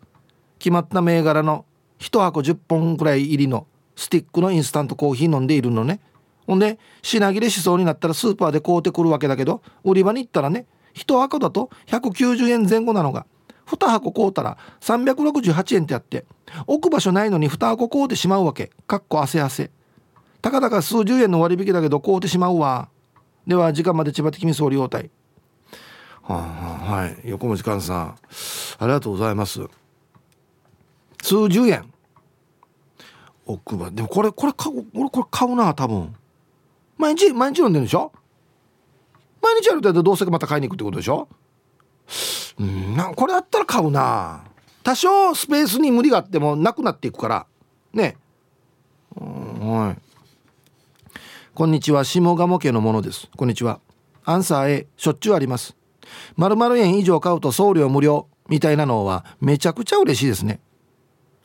[0.58, 1.65] 決まった銘柄の
[1.99, 6.02] 1箱10本くらい入りのスティックのインスタントコーヒー飲んでいるのね。
[6.49, 13.27] ほんで品切れしそうになったらスーパーで買うてくるわけだけど売り場に行ったらね1箱だと190円前後なのが
[13.67, 16.25] 2箱買うたら368円ってやって
[16.65, 18.71] 置く場所ないのに2箱買うてしまうわけ。
[18.88, 19.69] かっこ汗汗。
[20.41, 22.89] たかだか数十円の割引だけど買うてしまうわ。
[23.45, 25.12] では時間まで千葉的に総理応対
[26.23, 27.19] はあ、はい。
[27.25, 28.15] 横文字寛さん
[28.79, 29.62] ありがとうございます。
[31.21, 31.93] 数十円。
[33.45, 36.15] 奥歯でもこれこれ買う俺これ買うな多分
[36.99, 38.12] 毎日毎日飲んでるでしょ？
[39.41, 41.27] 毎日やるとどうせまた買いに行くってことでしょ？
[42.59, 44.43] うんなこれだったら買うな。
[44.83, 47.47] 多少スペースに無理があってもなくなっていくから。
[47.93, 48.17] ね。
[49.15, 50.01] はい。
[51.53, 52.03] こんにちは。
[52.03, 53.29] 下鴨家のものです。
[53.35, 53.79] こんにちは。
[54.25, 55.75] アンサー A しょっちゅうあります。
[56.35, 58.27] 〇〇円以上買うと送料無料。
[58.49, 60.59] みたいなのはめちゃくちゃ嬉しいですね。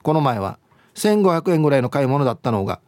[0.03, 0.59] この前は
[0.95, 2.81] 1500円ぐらいの買い物だったのが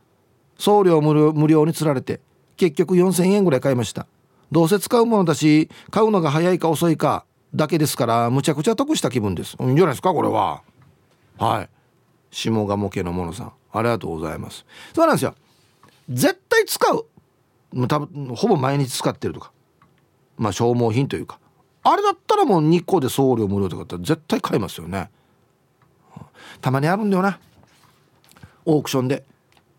[0.59, 2.21] 送料無料無料につられて
[2.57, 4.07] 結局4000円ぐらい買いました。
[4.51, 9.57] どうせ使うものだし買うのが早いか遅いかだけですからむちゃくちゃ得した気分です。
[9.61, 10.63] いいんじゃないですかこれは。
[11.39, 11.69] はい。
[12.31, 14.65] 下鴨家のものさんありがとうございます。
[14.95, 15.35] そうなんですよ。
[16.09, 17.07] 絶対使う。
[17.89, 19.53] 多分ほぼ毎日使ってるとか。
[20.37, 21.39] まあ消耗品というか。
[21.83, 25.11] あれだったらもう2個で送料無料とかだって絶対買いますよね。
[26.61, 27.39] たまにあるんだよな。
[28.65, 29.25] オークションで。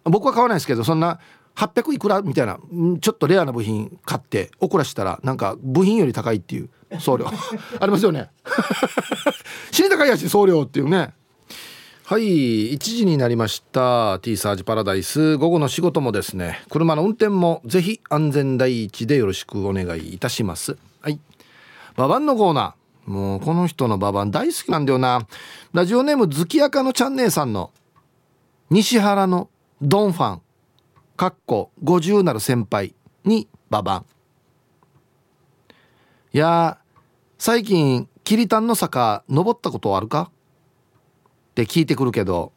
[0.05, 1.19] 僕は買わないですけどそんな
[1.57, 2.59] 800いくらみたいな
[3.01, 7.27] ちょっとレアな部品買って怒らしたらなんか部品より高いっていう送料。
[7.81, 8.29] ありますよね。
[9.71, 11.15] 死に高いやし送料っていうね。
[12.05, 14.19] はい1時になりました。
[14.19, 15.35] T サージパラダイス。
[15.37, 20.77] 午後の仕事もですね車の運転もぜひ安全第一でよろしくお願いいたします。
[21.01, 21.19] はい。
[21.95, 23.11] ババンのコーナー。
[23.11, 25.25] もうこの人のババン大好きなんだよな。
[25.73, 27.71] ラジオネーム月明のちゃん姉さんの
[28.69, 29.49] 西原の
[29.81, 30.41] ドンファン。
[31.17, 32.93] かっこ50なる先輩
[33.25, 34.05] にババン
[36.31, 36.77] いや
[37.39, 40.31] 最近キリタンの坂登ったことあるか？
[41.51, 42.53] って聞いてくるけど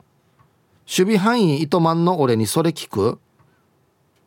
[0.80, 3.18] 守備範囲糸満の俺にそれ聞く？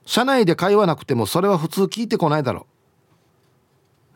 [0.06, 2.66] 車内で会話なくてもそれは普通聞いてこないだろ。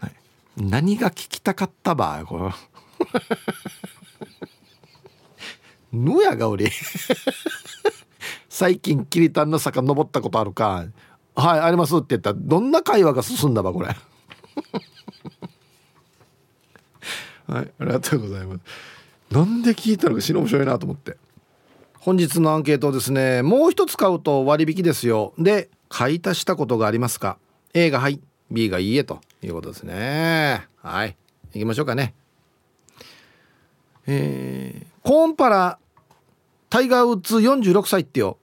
[0.02, 0.16] う、はい、
[0.58, 2.26] 何が聞きたかったば？
[2.26, 2.52] これ。
[5.94, 6.72] ぬやが俺
[8.58, 10.88] 最近キリタンの坂登ったことあるか。
[11.36, 13.90] はいありますって言ったらどんな会話が進んだばこれ。
[17.46, 18.62] はいありがとうございます。
[19.30, 21.18] なんで聞いたのか死ぬ面白いなと思って。
[22.00, 23.44] 本日のアンケートですね。
[23.44, 25.36] もう一つ買うと割引ですよ。
[25.38, 27.38] で買い足したことがありますか。
[27.76, 30.68] A がはい B がいいえということですね。
[30.82, 31.16] はい
[31.54, 32.16] 行きましょうかね。
[34.08, 35.78] えー、コーンパラ
[36.72, 38.40] タイガー・ウッズ46歳ってよ。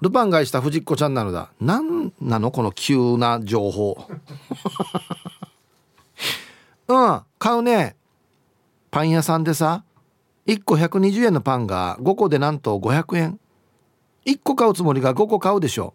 [0.00, 1.50] ルパンがした藤子ちゃんなのだ。
[1.60, 3.96] 何なのこの急な情報。
[6.88, 7.96] うん買うね。
[8.90, 9.84] パン屋さんでさ
[10.46, 13.40] 1個120円のパンが5個でなんと500円。
[14.24, 15.94] 1個買うつもりが5個買うでしょ。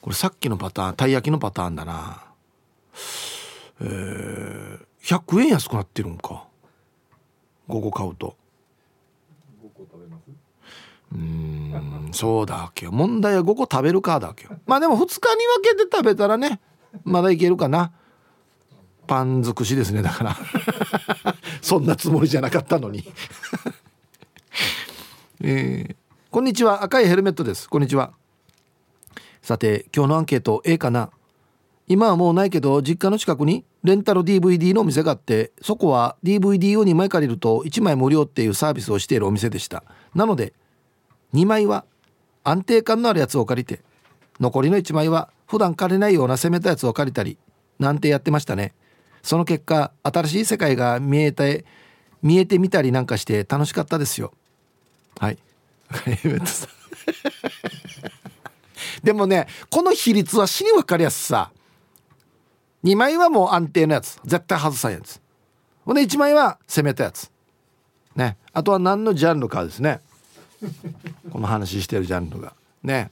[0.00, 2.24] これさっきのパターンたい焼きのパターンだな。
[3.80, 6.46] えー、100円安くなってるんか。
[7.68, 8.36] 5個買うと。
[11.14, 16.60] うんそうだっけ問題は5個食べるかだっけまあでも2日に分けて食べたらね
[17.04, 17.92] まだいけるかな。
[19.06, 20.36] パン尽くしですねだから。
[21.60, 23.04] そんなつもりじゃなかったのに。
[25.40, 25.96] えー、
[26.30, 26.82] こんにちは。
[26.82, 27.68] 赤いヘルメットです。
[27.68, 28.12] こんにちは。
[29.42, 31.10] さて今日のアンケート A かな。
[31.88, 39.82] 今はもうないけど実家の近くにレンタル DVD のお店があってそこは DVD を2枚借りると1枚無料っていうサービスをしているお店でした。
[40.14, 40.52] なので
[41.34, 41.84] 2枚は
[42.44, 43.80] 安定感のあるやつを借りて
[44.40, 47.38] 残りの1枚は普段借りないような攻めたやつを借りたり
[47.78, 48.74] なんてやってましたね。
[49.22, 51.64] その結果新しい世界が見えて
[52.22, 54.32] 見えてみたりなんかして楽しかったですよ。
[55.18, 55.38] はい。
[59.04, 61.50] でもねこの比率は死に分かりやすさ。
[62.84, 64.18] 2枚はもう安定のやつ。
[64.24, 65.20] 絶対外さんやつ。
[65.84, 67.30] ほんで1枚は攻めたやつ。
[68.16, 68.36] ね。
[68.52, 70.00] あとは何のジャンルかですね。
[71.30, 72.54] この話してるジャンルが。
[72.82, 73.10] ね。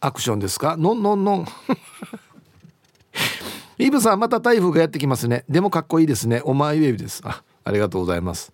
[0.00, 0.76] アクションですか？
[0.78, 1.46] ノンノンノン
[3.78, 5.44] イブさんまた台風がやってきますね。
[5.48, 6.40] でもかっこいいですね。
[6.44, 7.20] お前ウェブです。
[7.24, 8.52] あありがとうございます。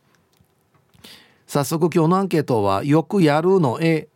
[1.46, 4.08] 早速今日のアンケートはよくやるの A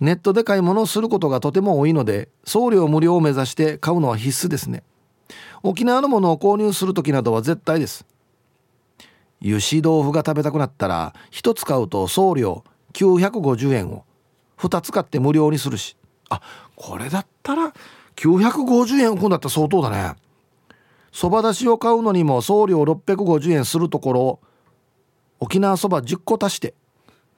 [0.00, 4.82] ネットで買い物をすることがとても多いので送料無料を目指して買うのは必須ですね。
[5.62, 8.04] 沖縄のものを購入する時などは絶対です。
[9.40, 12.62] 油脂豆腐が食べたくなったら1つ買うと送料
[12.96, 14.04] 950円を。
[14.58, 15.96] 2つ買って無料にするし。
[16.30, 16.40] あ
[16.74, 17.72] これだったら
[18.16, 20.16] 950円浮んだったら相当だね。
[21.12, 24.40] そばだしを買うのにも送料650円するところ
[25.40, 26.74] 沖縄そば10個足して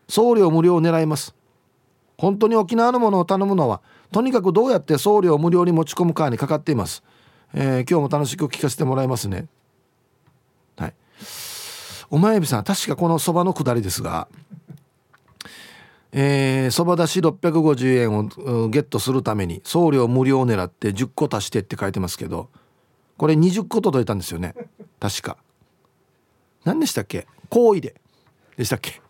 [0.08, 1.34] 送料無料を狙います。
[2.16, 7.04] 本当に沖縄のものを頼むのはとにかくどうやって送料無料に持ち込むかにかかっています、
[7.54, 9.46] えー、今日も楽しく聞かせてもらいますね。
[10.76, 10.94] はい。
[12.10, 14.28] お前びさん確かこのそばのくだりですが
[16.12, 22.48] えそばだし650円をゲットするために送料無料を狙って10個足してって書いてますけど
[23.16, 24.54] これ20個届いたんですよね。
[25.00, 25.36] 確か。
[26.64, 27.26] 何でしたっけ？
[27.50, 28.00] 行為で。
[28.56, 29.00] でしたっけ？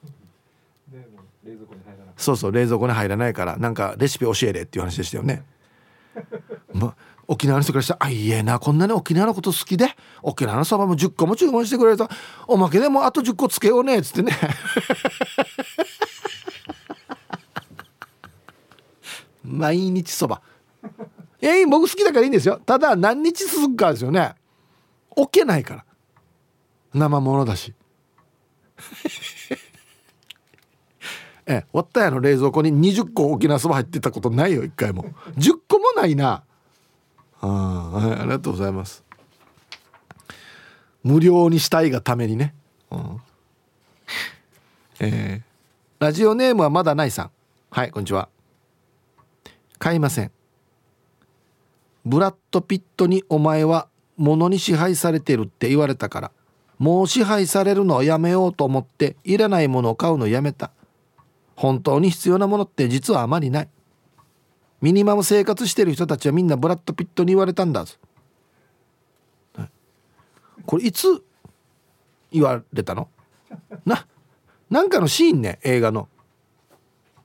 [2.17, 5.45] そうそう冷蔵庫に入らないからなんかレシピ教えれっていう話でしたよね、
[6.75, 6.97] ま、
[7.29, 12.09] 沖縄の人からしたら「あいえなこんなに沖縄のこと好きで沖縄のそばも10個も注文してくれると
[12.49, 14.33] おまけでもあと10個つけようね」っつってね。
[19.59, 20.41] 毎日そば。
[21.41, 22.61] えー、僕好きだからいいんですよ。
[22.65, 24.35] ただ何日続くかですよね。
[25.11, 25.85] 置けないから。
[26.95, 27.75] 生ものだし。
[31.47, 35.05] えわったやの冷蔵庫に20個沖縄そば入ってたことないよ一回も。
[35.37, 36.45] 10個もないな。
[37.41, 39.05] あ,、はい、ありがとうございます。
[41.03, 42.55] 無料にしたいがためにね、
[42.91, 43.21] うん、
[45.01, 47.31] えー、ラジオネームはまだないさん。
[47.71, 48.29] はいこんにちは。
[49.79, 50.31] 買いません。
[52.05, 56.31] ブラッド・ピットにお前は物に支配されてるって言われたから
[56.79, 60.71] もう支配されるのをやめようと思っていらないものを買うのをやめた。
[61.57, 63.69] 本当に必要なものって実はあまりない。
[64.81, 67.85] ミニマム生活してる人たちはみんなブラッド・ピットに言われたんだ
[70.65, 71.23] これいつ
[72.31, 73.09] 言われたの？
[73.85, 74.07] な
[74.71, 76.09] なんかのシーンね映画の。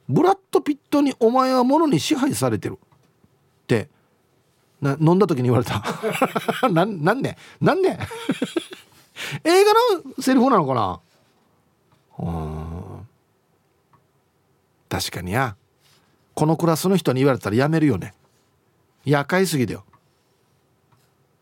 [0.10, 2.77] ブラッド・ピットにお前は物に支配されてる。
[3.63, 3.90] って
[4.82, 5.84] な飲んだ時に言われた。
[6.69, 8.00] ななんねなんね
[9.44, 11.00] 映画のセリフなのかな？
[12.19, 13.08] うん
[14.90, 15.56] 確かにや。
[16.36, 18.13] このクラスの人に言われたらやめるよね。
[19.06, 19.86] 夜会すぎだよ。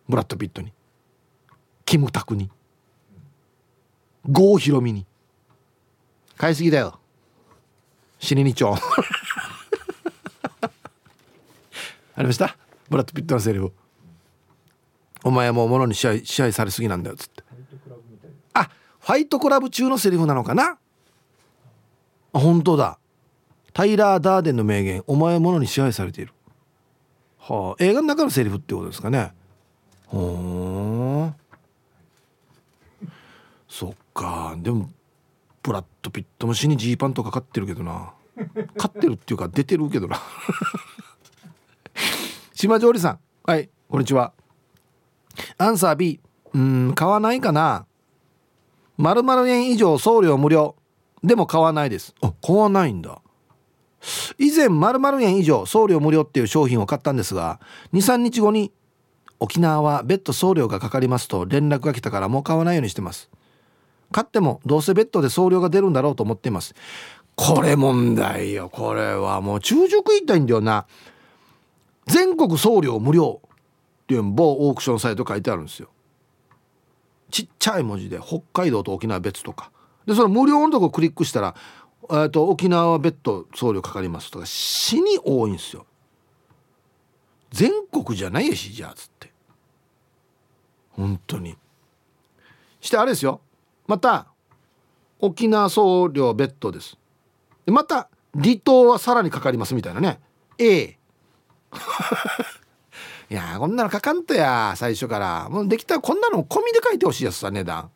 [0.08, 0.72] ブラッド・ピットに。
[1.86, 2.50] キムタクに。
[4.26, 5.06] 郷ひろみに。
[6.38, 7.01] 買いすぎだよ。
[8.22, 8.76] 死ににちょ
[12.16, 12.56] ありました？
[12.90, 13.74] ブラッド・ピットのセリフ。
[15.24, 17.44] お前はもう物に支配支配されすぎなんだよっつって。
[18.54, 18.70] あ
[19.00, 20.78] ファイトクラブ中のセリフなのかな？
[22.34, 23.00] あ本当だ。
[23.74, 26.34] タイラー・ダーデンの名言「お前は物に支配されている」
[27.40, 29.34] はあ映画の中のセリフってことですかね。
[30.08, 31.36] ほん。
[33.68, 34.56] そっか。
[34.58, 34.90] でも
[35.64, 38.14] ブラッド・ピットも死にジーパンとか買ってるけどな。
[38.78, 40.20] 買ってるっていうか出てるけどな。
[42.54, 43.20] 島上里さん。
[43.44, 44.34] はいこんにちは。
[45.58, 46.20] アンサー B
[46.54, 47.86] うん買わないかな。
[48.98, 50.76] 〇〇円以上送料無料。
[51.24, 52.16] でも買わないです。
[52.22, 53.22] あ買わないんだ。
[54.38, 57.60] 以前〇〇円以上送料無料っていう商品を買ったんですが
[57.94, 58.72] 23日後に
[59.40, 63.30] 沖縄は別途送料がかかりますと連絡が来たからもう買わないようにしてます。
[64.12, 66.76] 買ってもどうせ別途で送料が出るんだろうと思っています。
[67.36, 68.70] これ問題よ。
[68.70, 70.86] これはもう中熟言いたいんだよな
[72.06, 75.90] 全国送料無料っていう某オークションサイト書いてあるんですよ。
[77.32, 79.72] ちっちゃい文字で北海道と沖縄別とか。
[80.06, 81.56] でその無料のとこクリックしたら
[82.12, 85.86] えと沖縄は別途送料かかりますとか死に多いんですよ。
[87.52, 89.32] 全国じゃないやしじゃあつって。
[90.92, 91.58] 本当に。
[92.82, 93.42] してあれですよ。
[93.92, 94.28] また
[95.20, 96.98] 沖縄送料別途です。
[97.66, 100.22] でまた離島はさらにかかりますみたいなね。
[100.58, 100.98] ええ
[103.30, 105.50] いやこんなのかかんとや最初から。
[105.50, 107.92] もうできたらこんなの込みで書いてほしいやつさ値段。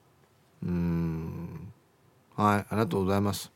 [0.64, 1.72] うん。
[2.36, 3.50] はいありがとうございます。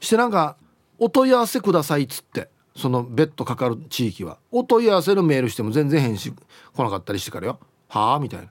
[0.00, 0.56] してなんか
[0.98, 4.38] お問い合わせくださいっつってそのベッドかかる地域は。
[4.50, 7.60] お問い合わせのメールしても全然返信来なかったりしてからよ。
[7.88, 8.18] はあ？
[8.18, 8.48] みたいな。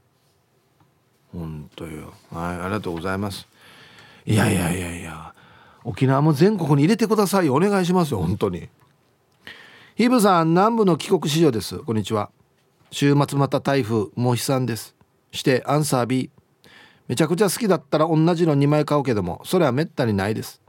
[1.34, 2.14] 本当よ。
[2.32, 3.48] はいありがとうございます。
[4.26, 5.34] いやいやいやいや
[5.84, 8.70] 沖縄も全国に入れてくださいお願いしますよ本当に。
[9.96, 11.80] ヒブさん南部の帰国子女です。
[11.80, 12.30] こんにちは。
[12.92, 14.96] 週末また台風もう悲惨です。
[15.32, 16.30] してアンサー B
[17.08, 20.62] めちゃくちゃ好きだったら同じの2枚買うけどもそれはめったにないです。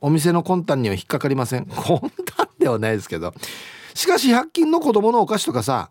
[0.00, 1.66] お店の魂胆には引っかかりません。
[1.70, 3.34] 魂胆ではないですけど。
[3.94, 5.90] しかし100均の子供のお菓子とかさ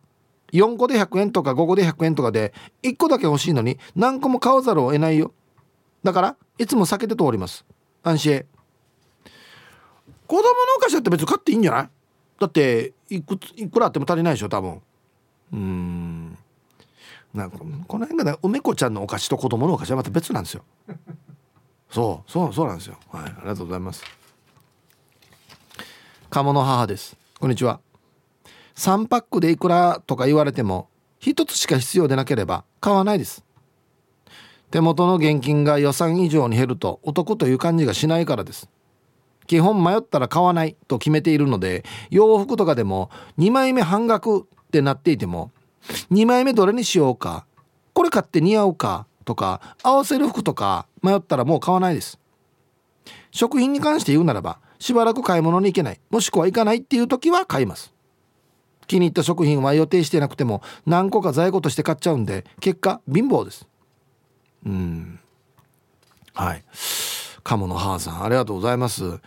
[0.54, 5.34] 4個で100円とか5個で100円とかで1個だけ欲しいのに何個も買わざるを得ないよ。
[6.04, 7.66] だからいつも避けて通ります。
[8.04, 8.46] 安心
[10.28, 11.90] 子供のお菓子だって別に買っていいんじゃない？
[12.40, 14.82] だっていくいくらあっても足りないでしょ多分。
[15.54, 16.38] うん。
[17.34, 17.66] なんかこ
[18.00, 20.64] の辺がね梅子ちゃんのお菓子と子供のお菓子はまた別なんですよ。
[21.90, 22.98] そうそうそうなんですよ。
[23.12, 24.04] はいありがとうございます。
[26.30, 27.16] 鴨の母です。
[27.40, 27.80] こんにちは。
[28.78, 30.88] 3パックでいくらとか言われても
[31.22, 33.44] 1つしか必要でなければ買わないです。
[34.70, 38.70] 手元の現金が予算以上に減るとお得という感じがしないからです。
[39.48, 43.10] 基本迷ったら買わないと決めているので洋服とかでも
[43.40, 45.52] 2枚目半額ってなっていても
[46.12, 47.48] 2枚目どれにしようか
[47.94, 52.20] これ買って似合うかとか合わせる服とか迷ったらもう買わないです。
[53.32, 57.97] 食品に関して言うならばしばらく買い物に行けないもしくは行かないっていう時は買います。
[58.88, 63.68] 気に入った食品は予定してなくても何個か在庫として買っちゃうんで結果貧乏です。
[64.66, 65.20] うん。
[66.34, 66.64] はい。
[67.44, 69.20] 鴨の母さんありがとうございます。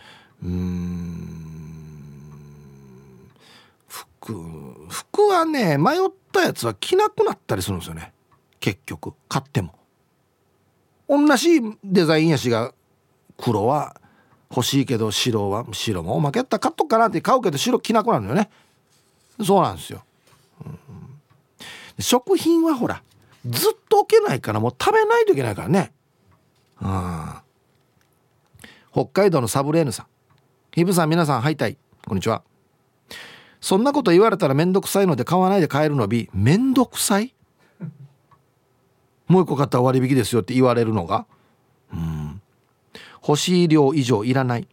[0.43, 1.51] うん。
[3.87, 4.33] 服
[4.89, 5.99] 服はね迷っ
[6.31, 8.13] たやつは着なくなったりするんですよね。
[8.59, 9.13] 結局。
[9.27, 9.73] 買っても。
[11.09, 12.73] 同じデザインやしが
[13.37, 13.99] 黒は
[14.49, 18.49] 欲しいけど白は白もおまけやったら買っとくかなって買うけど白着なくなるのよね。
[19.45, 20.03] そうなんですよ、
[20.65, 20.77] うん、
[21.99, 23.03] 食品はほら
[23.45, 25.91] ずっと置けないからもう食べないといけないからね。
[26.79, 27.33] うん。
[28.91, 30.05] 北海道のサブレーヌさん。
[30.71, 31.77] ヒブさん皆さんはいたい。
[32.05, 32.43] こんにちは。
[33.59, 37.33] そんなこと言われたらめんどくさいので買わないで買えるのびめんどくさい？
[39.27, 41.25] もう一個買ったら割引ですよって言われるのが？
[41.93, 42.41] うん。
[43.27, 44.67] 欲しい量以上いらない。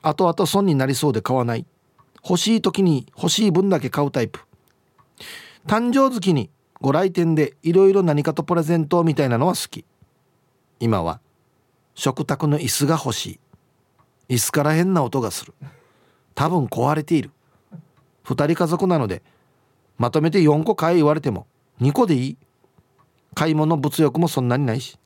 [0.00, 1.66] 後々損になりそうで買わない。
[2.22, 4.40] 欲しい時に欲しい分だけ買うタイプ。
[5.66, 6.50] 誕生月に
[6.80, 9.84] ご来店でいろいろ何かとプレゼントみたいなのは好き。
[10.80, 11.20] 今は
[11.94, 13.40] 食卓の椅子が欲し
[14.28, 14.34] い。
[14.34, 15.54] 椅子から変な音がする。
[16.34, 17.30] 多分壊れている。
[18.24, 19.22] 2人家族なので
[19.96, 21.46] まとめて4個買い言われても
[21.80, 22.36] 2個でいい。
[23.34, 24.98] 買い物物欲もそんなにないし、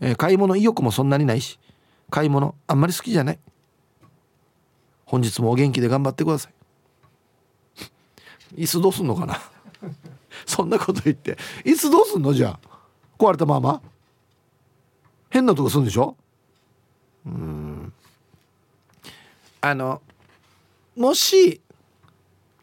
[0.00, 1.58] えー、買い物意欲もそんなにないし。
[2.10, 3.38] 買い物あんまり好きじゃない。
[5.14, 6.48] 本日もお元気で頑張ってくださ
[8.50, 8.62] い。
[8.62, 9.40] 椅子どうすんのかな？
[10.44, 11.38] そんなこと言って。
[11.64, 12.48] 椅子どうすんのじゃ？
[12.48, 12.58] あ
[13.16, 13.80] 壊れたまま？
[15.30, 16.16] 変なとこすんでしょ？
[17.26, 17.92] うん。
[19.60, 20.02] あの
[20.96, 21.60] もし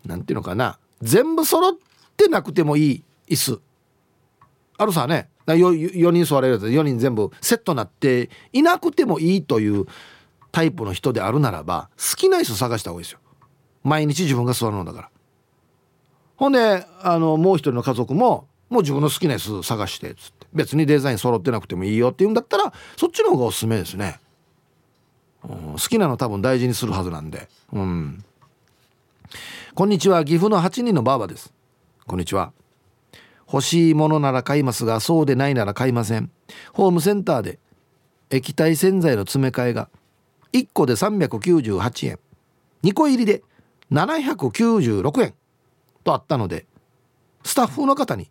[0.05, 0.77] なんていうのかな？
[1.01, 1.73] 全部揃っ
[2.17, 3.61] てなくてもいい椅子。
[4.77, 5.29] あるさね。
[5.47, 6.63] 4, 4人座れるやつ。
[6.63, 9.85] 4人全部セットなっていなくてもいいという
[10.51, 13.19] タイプの人であるならば好きな椅子探した方がいいですよ。
[13.83, 15.09] 毎日自分が座るのだから。
[16.35, 20.47] ほんであのもう一人の家族ももう自分の好きな椅子探してっつって。
[20.53, 24.19] 別にデザイン揃ってなくてもいいよって言うんだったらそっちの方がおすすめですね、
[25.43, 27.47] うん、好きなの多分大事にするはずなんで。
[27.71, 28.23] うん。
[29.73, 30.25] こんにちは。
[30.25, 31.53] 岐阜の8人のばあばです。
[32.05, 32.51] こんにちは。
[33.47, 36.29] 欲しいものなら買いますがそうでないなら買いません。
[36.73, 37.59] ホームセンターで
[38.29, 39.89] 液体洗剤の詰め替えが
[40.53, 42.19] 1個で398円。
[42.83, 43.43] 2個入りで
[43.91, 45.33] 796円。
[46.03, 46.65] とあったので
[47.43, 48.29] スタッフの方に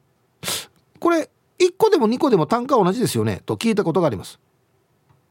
[0.99, 4.41] 「これ1個でも2個でも単価同じですよね」と聞いたことがあります。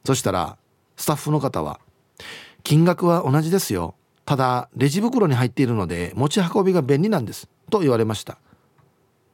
[0.05, 0.57] そしたら
[0.95, 1.79] スタッフの方は
[2.63, 3.95] 「金額は同じですよ。
[4.25, 8.37] ただレジ袋に入っているので持ち運びが便利なんです」と言われました。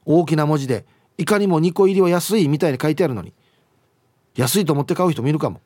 [0.06, 0.86] 大きな文字で
[1.18, 3.34] いかにも2個入りは安いみたいに書いてあるのに
[4.36, 5.62] 安いと思って買う人もいるかも。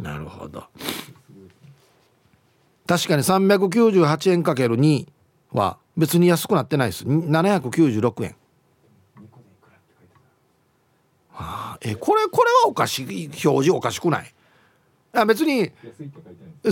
[0.00, 0.64] なるほど。
[2.86, 5.06] 確かに398円かける2
[5.52, 7.04] は別に安くなってないです。
[7.04, 8.36] 796円。
[11.32, 14.32] はあ、えこれこれはおかしい表示おかしくない？
[15.12, 15.70] あ別に。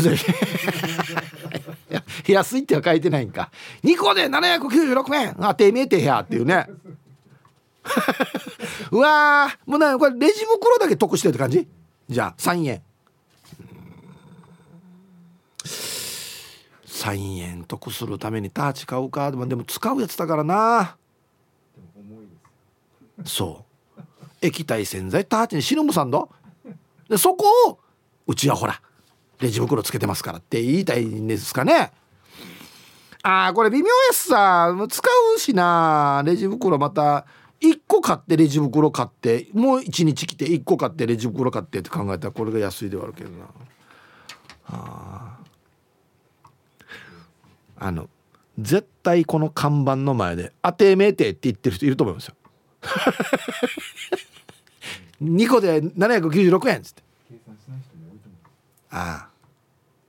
[2.26, 3.50] 安いっては書いてないんか。
[3.84, 5.36] 2個で796円。
[5.46, 6.66] あ手見えてへやっていうね。
[8.90, 11.68] うわもうなこれレジ袋だけ得してるって感じ？
[12.08, 12.82] じゃあ3円。
[16.94, 19.28] 3円得するためにターチ買うか。
[19.30, 20.96] でもでも使うやつだからな。
[23.24, 23.64] そ
[23.98, 24.02] う。
[24.40, 26.24] 液体洗剤ターチに死ぬむさんだ
[27.08, 27.78] でそこを
[28.26, 28.80] うちはほら
[29.40, 31.92] レジ袋つけてますからって言いたいんですかね。
[33.22, 34.72] あーこれ微妙やすさ。
[34.88, 35.02] 使
[35.36, 36.22] うしな。
[36.24, 37.26] レジ袋また
[37.60, 43.46] 1個買ってレジ袋買ってもう1日来て1個買ってレジ袋買ってって考えたらこれが安いではあるけどな。
[44.66, 45.38] あ
[47.84, 48.08] あの
[48.58, 52.34] 絶対この看板の前で「当てめて」って言ってる人いると思いますよ。
[55.22, 57.02] 2個で796円っつって。
[58.90, 59.30] ああ。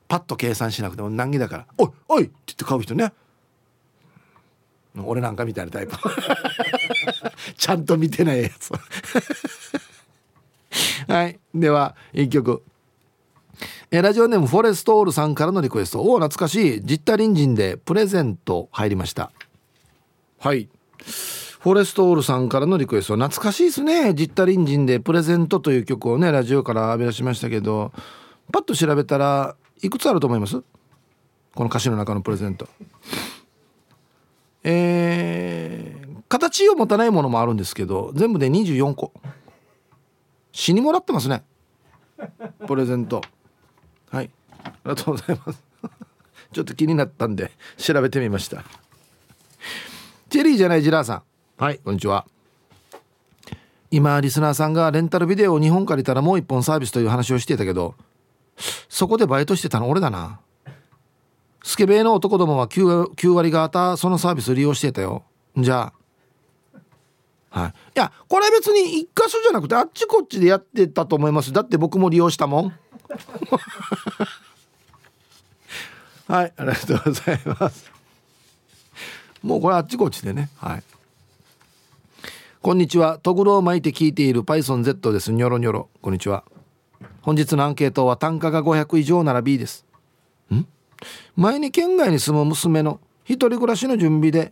[0.07, 3.11] パッと計算しなくても難儀だから「おいおい!」って言って買う人ね。
[4.97, 5.97] 俺なんかみたいなタイプ。
[7.57, 8.71] ちゃんと見てないやつ。
[11.09, 11.37] はい。
[11.53, 12.63] では一曲
[13.97, 16.01] えラジオネームフォレストオールさんからのリクエスト。
[16.01, 16.81] おお懐かしい。
[16.83, 19.31] ジッタリンジンでプレゼント入りました。
[20.37, 20.67] はい。
[20.97, 23.15] フォレストオールさんからのリクエスト。
[23.15, 24.13] 懐かしいですね。
[24.13, 27.93] ジッタリンジンでプレゼントという曲をねラジオから浴び出しましたけど。
[28.51, 30.61] パッと調べたらいくつあると思います？
[31.55, 32.67] この歌詞の中のプレゼント。
[34.65, 39.13] えー、形を持たないものもあるんですけど全部で24個。
[40.51, 41.45] 死にもらってますね。
[42.67, 43.21] プレゼント。
[44.11, 44.29] はい。
[44.63, 45.63] ありがとうございます。
[46.53, 48.63] ちょっと気になったんで調べてみました。
[50.29, 51.23] チェリーじゃないジラーさん。
[51.57, 51.79] はい。
[51.79, 52.25] こんにちは。
[53.91, 57.95] 今リスナーさんがレンタルビデオを2本借りたらもう1本サービスという話をしていたけど
[58.89, 60.39] そこでバイトしてたの俺だな。
[61.63, 65.23] スケベの男どもは 9, 9割方そのサービス利用してたよ。
[65.57, 65.93] じゃ
[67.51, 67.59] あ。
[67.61, 67.69] はい。
[67.69, 71.51] いやこれ別に一箇所じゃなくてあっちこっちでやってたと思います。
[71.53, 72.73] だって僕も利用したもん
[76.27, 77.91] はいありがとうございます。
[79.43, 80.83] もうこれあっちこっちでねはい。
[82.61, 83.19] こんにちは。
[83.19, 85.31] とぐろを巻いて聞いている PythonZ です。
[85.31, 85.87] ニョロニョロ。
[86.01, 86.43] こんにちは。
[87.21, 89.85] 本日のアンケートは単価が500以上なら B です。
[90.51, 90.65] ん？
[91.35, 94.51] 前に県外に住む娘の一人暮らしの準備で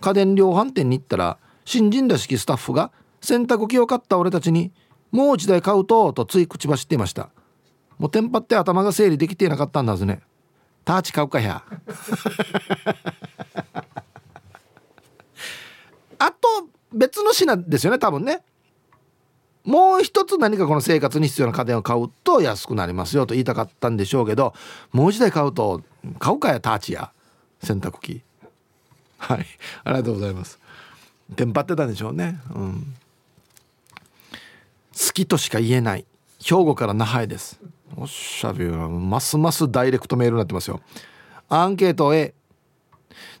[0.00, 2.92] 家電量販店に行ったら新人らしきスタッフが
[3.22, 4.72] 洗濯機を買った俺たちに
[5.10, 7.30] もう一台買うととつい口走っていました。
[7.98, 10.20] もうテンパって頭が整理できていなかったんだずね。
[10.84, 11.64] ターチ買うかや
[16.18, 18.42] あと別の品ですよね多分ね。
[19.64, 24.52] もう一つ何かこの生活に必要な家電を買うと安くなりますよと言いたかったんでしょうけど
[24.92, 25.80] もう一台買うと
[26.18, 27.12] 買うかやターチや
[27.62, 28.22] 洗濯機。
[29.18, 29.46] はい。
[29.84, 30.58] ありがとうございます。
[31.34, 32.38] テンパってたんでしょうね。
[32.54, 32.94] うん。
[34.92, 36.04] 好きとしか言えない。
[36.42, 37.58] 兵庫から那覇へです。
[37.96, 40.80] おっしゃるよますますダイレクトメールになってますよ。
[41.48, 42.34] アンケート A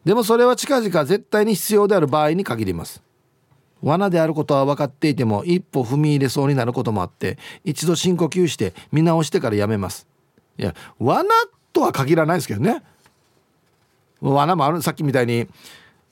[0.04, 3.02] でもそれは近々絶対に必要である場合に限ります。
[3.82, 10.06] 罠であることは分かっていても一歩踏み入れそうになることもあって一度深呼吸して見直してからやめます。
[10.56, 11.28] いや罠
[11.72, 12.82] とは限らないですけどね。
[14.20, 14.80] 罠もある。
[14.82, 15.48] さっきみたいに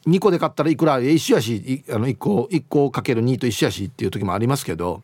[0.07, 5.03] 2個で買ったらいくら一緒やしあの1個1個かける2と一緒やしっていう時もありますけど。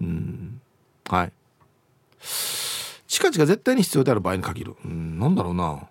[0.00, 0.60] うん。
[1.08, 1.32] はい。
[3.08, 4.76] チカチカ絶対に必要である場合に限る。
[4.84, 5.88] うんなんだろうな。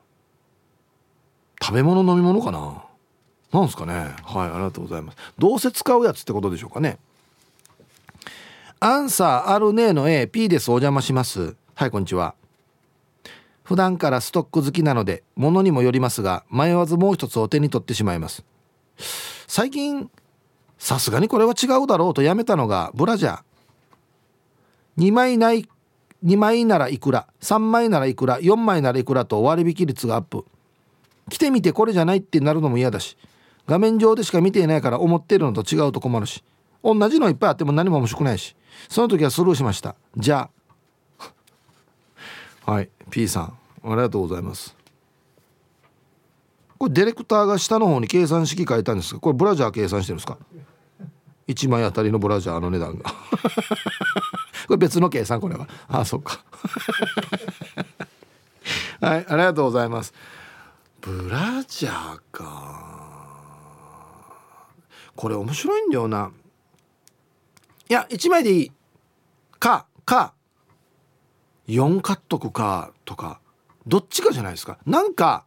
[1.61, 2.83] 食べ物飲み物かな。
[3.51, 3.93] なんすかね。
[3.93, 5.17] はいありがとうございます。
[5.37, 6.97] どうせ使うやつってことでしょうかね。
[8.79, 10.69] アンサーあるねの AP です。
[10.69, 11.55] お邪魔します。
[11.75, 12.33] はいこんにちは。
[13.63, 18.43] 普段からストック好きなので物にもよりますが迷わずもう一つを手に取ってしまいます。
[19.47, 20.09] 最近
[20.79, 23.41] さすがにこれは違うだろうとやめたのがブラジャー。
[24.97, 25.69] 2枚ない
[26.23, 30.45] 2枚ならいくら3枚ならいくら4枚ならいくらと割引率がアップ。
[31.29, 33.17] 来てみてこれじゃないってなるのも嫌だし
[33.67, 36.43] 画面上でしか見ていないから思ってるのと違うと困るし
[36.83, 38.55] 同じのいっぱいあっても何も面白くないし
[38.89, 39.95] その時はスルーしました。
[40.17, 40.49] じゃ
[41.19, 41.31] あ。
[42.71, 43.53] はい P さん
[43.83, 44.75] ありがとうございます。
[46.77, 50.37] これディレクターが下の方に計算式書いたんですがこれブラジャー計算してるんですか
[51.47, 53.13] ？1枚あたりのブラジャーの値段が。
[54.67, 55.67] これ別の計算これは。
[55.87, 56.43] ああそっか。
[59.01, 60.13] はいありがとうございます。
[61.01, 62.91] ブラジャーか。
[65.15, 66.31] これ面白いんだよな。
[67.89, 68.71] いや1枚でいい。
[69.59, 70.33] かか。
[71.67, 73.39] 4買っとくかとか
[73.87, 74.77] どっちかじゃないですか。
[74.85, 75.45] なんか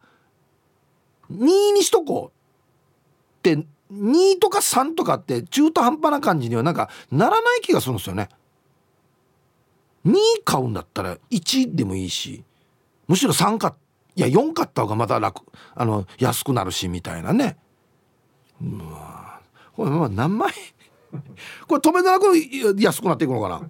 [1.31, 8.29] 2にしとこうって2とか3とかって中途半端な感じにはなんかならない気がするんですよね。
[10.05, 12.43] 2買うんだったら1でもいいし
[13.07, 13.73] むしろ3買
[14.15, 15.41] いや4買った方がまた楽
[15.75, 17.57] あの安くなるしみたいなね。
[18.61, 19.41] うわ
[19.75, 20.53] これ何枚？
[21.67, 23.61] これ止めなく安くなっていくのかな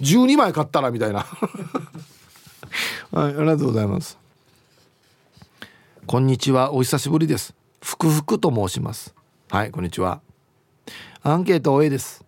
[0.00, 1.20] ？12枚買ったらみたいな。
[3.10, 4.18] はいありがとうございます。
[6.06, 7.54] こんにちはお久しぶりです。
[7.80, 9.14] ふくふくと申します。
[9.48, 10.20] はいこんにちは。
[11.22, 12.27] アンケート OA です。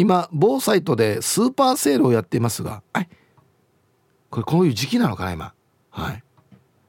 [0.00, 3.08] 今某サイトでスーパーセールをやっていますがはい。
[4.30, 5.52] これこういう時期なのかな今。
[5.90, 6.24] はい。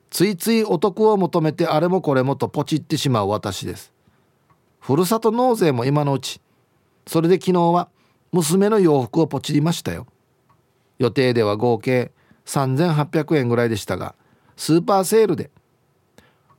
[0.10, 3.92] ついついお得を求めてあれもこれもとポチってしまう私です。
[4.80, 6.40] ふるさと納税も今のうち。
[7.06, 7.90] それで昨日は
[8.32, 10.08] 娘の洋服をポチりましたよ。
[10.98, 12.14] 予定では合計
[12.46, 14.16] 3800円ぐらいでしたが
[14.56, 15.52] スーパーセールで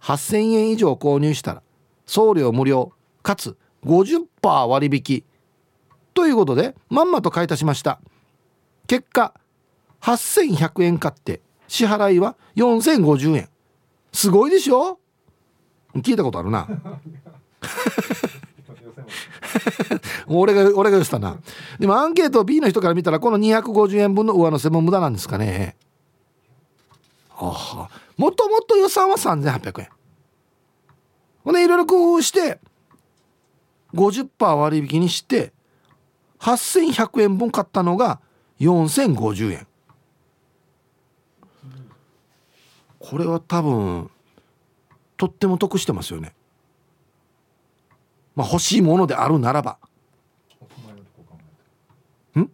[0.01, 1.63] 8000円以上購入したら
[2.05, 2.93] 送料無料
[3.23, 4.27] かつ50%
[4.65, 5.25] 割引。
[6.15, 8.01] ということでまんまと買い足しました。
[8.87, 9.33] 結果
[10.01, 13.49] 8100円買って支払いは4050円
[14.13, 14.99] すごいでしょ？
[15.97, 16.67] 聞いたことあるな。
[20.27, 21.39] 俺が俺が言ったな。
[21.79, 25.77] でもアンケート B の人から見たらこの250円分の上乗せも無駄なんですかね。
[27.37, 29.89] ああもともと予算は3800円
[31.45, 32.61] ほんでいろいろ工夫して
[33.95, 35.53] 50%割引にして
[36.43, 38.21] 8100円分買ったのが
[38.61, 39.67] 4050円
[42.99, 44.11] これは多分
[45.17, 46.35] とっても得してますよね。
[48.35, 49.79] まあ欲しいものであるならば。
[52.37, 52.51] ん？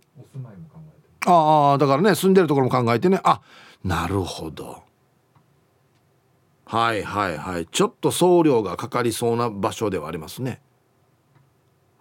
[1.27, 3.21] ああだからね住んでるところも考えてね。
[3.25, 3.41] あ
[3.85, 4.83] なるほど。
[6.67, 7.67] はいはいはい。
[7.67, 10.61] ちょっと送料がかかりそうな場所ではありますね。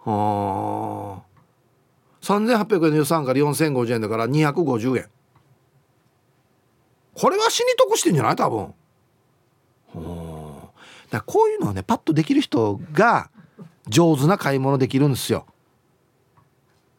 [0.00, 1.27] はあ
[2.28, 5.06] 3800円の予算から4050円だから250円。
[7.14, 8.36] これは死に得してんじゃない？
[8.36, 8.74] 多分。
[11.10, 13.30] だこういうのはねパッとできる人が
[13.88, 15.46] 上手な買い物できるんですよ。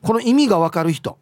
[0.01, 1.19] この意味が分かる人。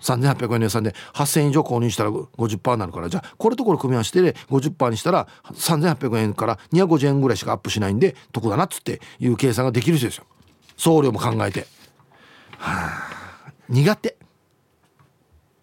[0.00, 3.08] 3800円の予算で8000円以上購入したら50%になるから。
[3.10, 10.24] じゃあこれとこれ組み合わせてで50%にしたら3800円から250円ぐらいしかアップしないんで得だなっつっていう計算ができる人ですよ。
[10.78, 11.66] 送料も考えて。
[12.62, 13.08] は
[13.48, 13.52] あ。
[13.68, 14.16] 苦手。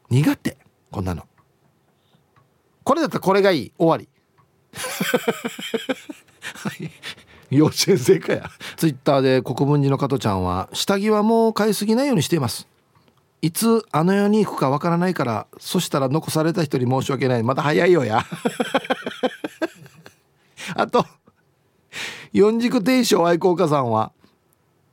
[0.10, 0.58] 苦手。
[0.92, 1.26] こんなの。
[2.84, 3.72] これだったらこれがいい。
[3.78, 4.10] 終わり。
[6.54, 6.92] はい
[7.50, 8.50] 幼稚園生かや。
[8.76, 12.68] ツイッターで国分寺の加トちゃんは下着はもう買いすぎないようにしています。
[13.42, 17.44] いつあの世に行くかわからないからそしたら残された人に申し訳ない。
[17.44, 18.26] まだ早いよや。
[20.76, 21.06] あと
[22.34, 24.12] 四軸定称愛好家さんは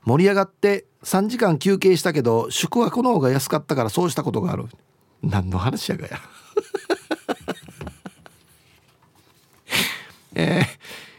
[0.07, 4.67] 盛り上がって3時間休憩したけど宿泊の方が安かったからそうしたことがある。
[5.21, 6.19] 何の話やがや。
[10.35, 10.63] え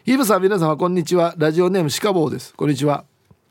[0.06, 1.36] ー、イブさん皆様こんにちは。
[1.38, 2.54] ラジオネームシカボーです。
[2.54, 3.04] こんにちは。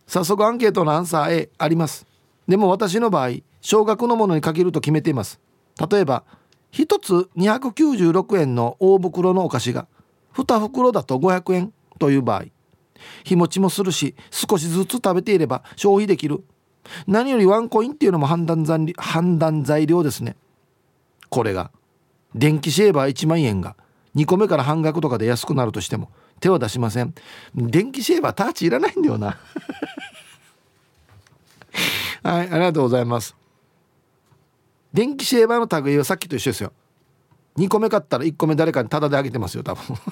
[0.07, 2.07] 早速アンケートのアンサー A あります。
[2.49, 5.39] でも私の場合少額のものに限ると決めています。
[5.91, 6.25] 例えば
[6.73, 9.87] 1つ296円の大袋のお菓子が
[10.35, 12.56] 2袋だと500円という場合。
[13.25, 16.43] 日持ちもするし少しずつ食べていれば消費できる。
[17.07, 20.37] 何よりワンコインっていうのも判断材判断材料ですね。
[21.29, 21.71] これが。
[22.35, 23.77] 電気シェーバー1万円が。
[24.15, 27.15] 2個目から半額とかで安くなるとしても手を出しません。
[27.55, 29.39] 電気シェーバーターチいらないんだよな。
[32.23, 33.37] はいありがとうございます。
[34.93, 36.73] 電気シェーバーの類はさっきと一緒ですよ。
[37.59, 39.97] 2個目買ったら1個目誰かにタダであげてますよ多分。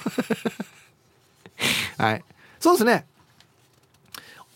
[1.99, 2.25] はい。
[2.65, 3.05] そうですね。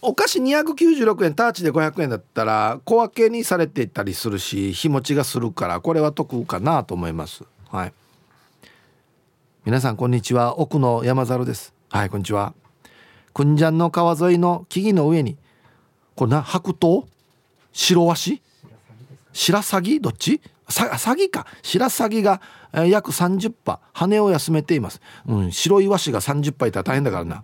[0.00, 7.44] お菓子296円ターチで500円だったら小分けにされていたりするし日持ちがするからこれは得かなと思います。
[7.68, 7.92] はい。
[9.66, 10.58] 皆さんこんにちは。
[10.58, 11.74] 奥の山猿です。
[11.90, 12.54] はいこんにちは。
[13.34, 15.36] くんじゃんの川沿いの木々の上に
[16.14, 17.06] これな白桃？
[17.74, 18.40] 白ワシ
[19.34, 20.00] 白鷺？
[20.00, 20.40] どっち？
[20.70, 21.46] さサギか。
[21.62, 22.40] 白鷺が、
[22.72, 27.42] 約30羽羽を休めています、うん、白いワシが30羽いたら大変だからな。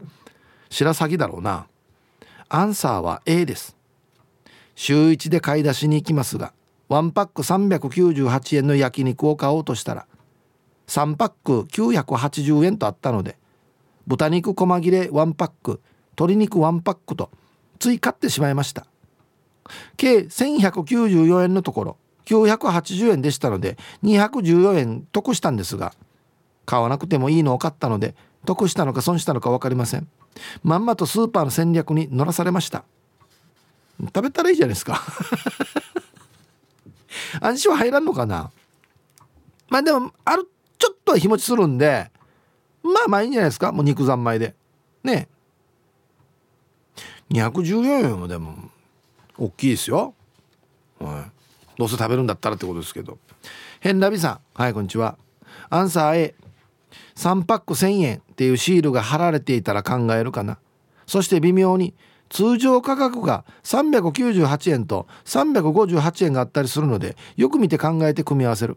[0.71, 1.67] 白鷺だろうな。
[2.49, 3.77] アンサーは A です。
[4.75, 6.53] 週1で買い出しに行きますが
[6.91, 10.07] 1パック398円の焼肉を買おうとしたら
[10.89, 13.37] 3パック980円とあったので
[14.07, 17.31] 豚肉細切れ1パック鶏肉1パックと
[17.79, 18.87] 追加ってしまいました。
[19.97, 21.97] 計1194円のところ
[22.27, 25.95] 980円でしたので214円得したんですが
[26.67, 28.15] 買わなくてもいいのを買ったので
[28.45, 30.09] 得したのか損したのか分かりません。
[30.63, 32.85] まんまとスーパーの戦略に乗らされました。
[34.01, 35.03] 食べたらいいじゃないですか。
[37.41, 38.51] 安心は入らんのかな。
[39.69, 42.11] まあでもあるちょっとは日持ちするんで
[42.83, 43.73] まあまあいいんじゃないですか。
[43.73, 44.55] もう肉三昧で。
[45.03, 45.29] ね
[47.31, 48.71] 214円もでも。
[49.37, 50.15] 大きいですよ、
[51.01, 53.19] はい、どうせ食べるんだったらってことですけど。
[53.81, 54.41] 変ラビさん。
[54.55, 55.19] はいこんにちは。
[55.71, 56.35] アンサー A
[57.17, 60.59] 3パック1000円っていうシールが貼られていたら考えるかな。
[61.07, 61.95] そして微妙に
[62.29, 68.77] 通常価格が398円と358円があったりするのでよく見て考えて組み合わせる。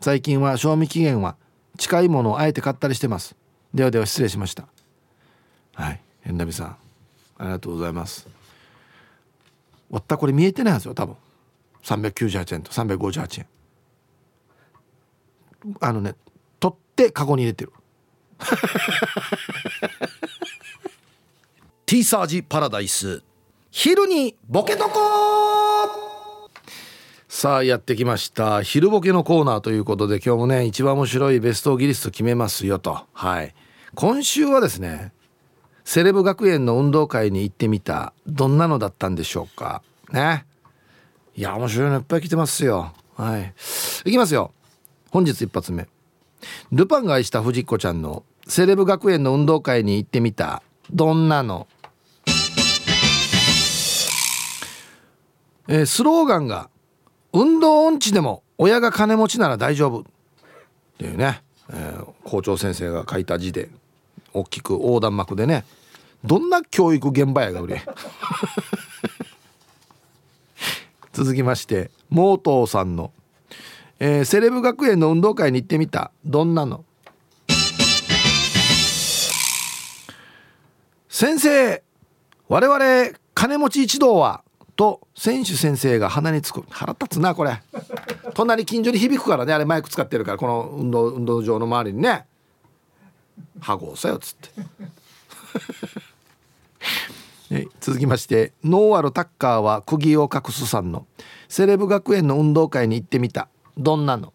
[0.00, 1.36] 最近は賞味期限は
[1.76, 3.36] 近いものをあえて買ったりしてます。
[3.74, 4.66] ではでは失礼しました。
[5.74, 6.00] はい。
[6.22, 6.76] 変なみさん
[7.38, 8.28] ありがとうございます。
[9.90, 11.16] わったこれ見えてないんですよ多分。
[11.82, 13.46] 398円と358円
[15.80, 16.14] あのね
[17.04, 17.72] ってカゴに入れてる。
[21.86, 23.22] ティーサージパラダイス。
[23.70, 26.50] 昼にボケとこ
[27.28, 28.62] さあやってきました。
[28.62, 33.06] 昼ボケのコーナーということで今日もね一番面白いベストギリスト決めますよと。
[33.12, 33.54] はい。
[33.94, 35.12] 今週はですね
[35.84, 39.82] セレブ学園の運動会に行ってみたどんなのだったんでしょうか。
[40.10, 40.44] ね。
[41.36, 42.92] いや面白いのいっぱい来てますよ。
[43.16, 43.54] はい。
[44.04, 44.52] いきますよ。
[45.10, 45.86] 本日一発目。
[46.72, 50.62] ルパンが愛した藤子ちゃんのセレブ学園の運動会に行ってみた。
[50.90, 51.66] どんなの？
[55.68, 56.70] えー、スローガンが
[57.32, 60.00] 運動音痴でも親が金持ちなら大丈夫。
[60.00, 60.04] っ
[60.98, 63.68] ていうね、えー、校長先生が書いた字で
[64.32, 65.64] 大きく横断幕でね。
[66.24, 67.82] どんな教育現場やが売れ。
[71.12, 73.12] 続きましてモートーさんの、
[74.00, 76.12] えー、セレブ学園の運動会に行ってみた。
[76.24, 76.84] どんなの？
[81.08, 81.82] 先生
[82.46, 84.44] 我々金持ち一同は
[84.76, 86.64] と選手先生が鼻につく。
[86.70, 87.60] 腹立つなこれ。
[88.34, 89.52] 隣近所に響くからね。
[89.52, 92.24] あれマイク使ってるからこの運動運動場の周りにね
[93.58, 94.50] 「はごさよ」っつって。
[97.80, 101.06] 続きましてノーアルタッカーは釘を隠すさんの。
[101.48, 103.48] セレブ学園の運動会に行ってみた。
[103.78, 104.32] どんなの？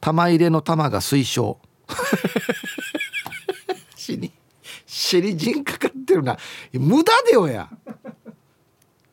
[0.00, 1.58] 玉入れの玉が推奨
[3.96, 4.30] 死に
[4.86, 6.38] 尻陣かかってるな。
[6.72, 7.68] 無駄でよや。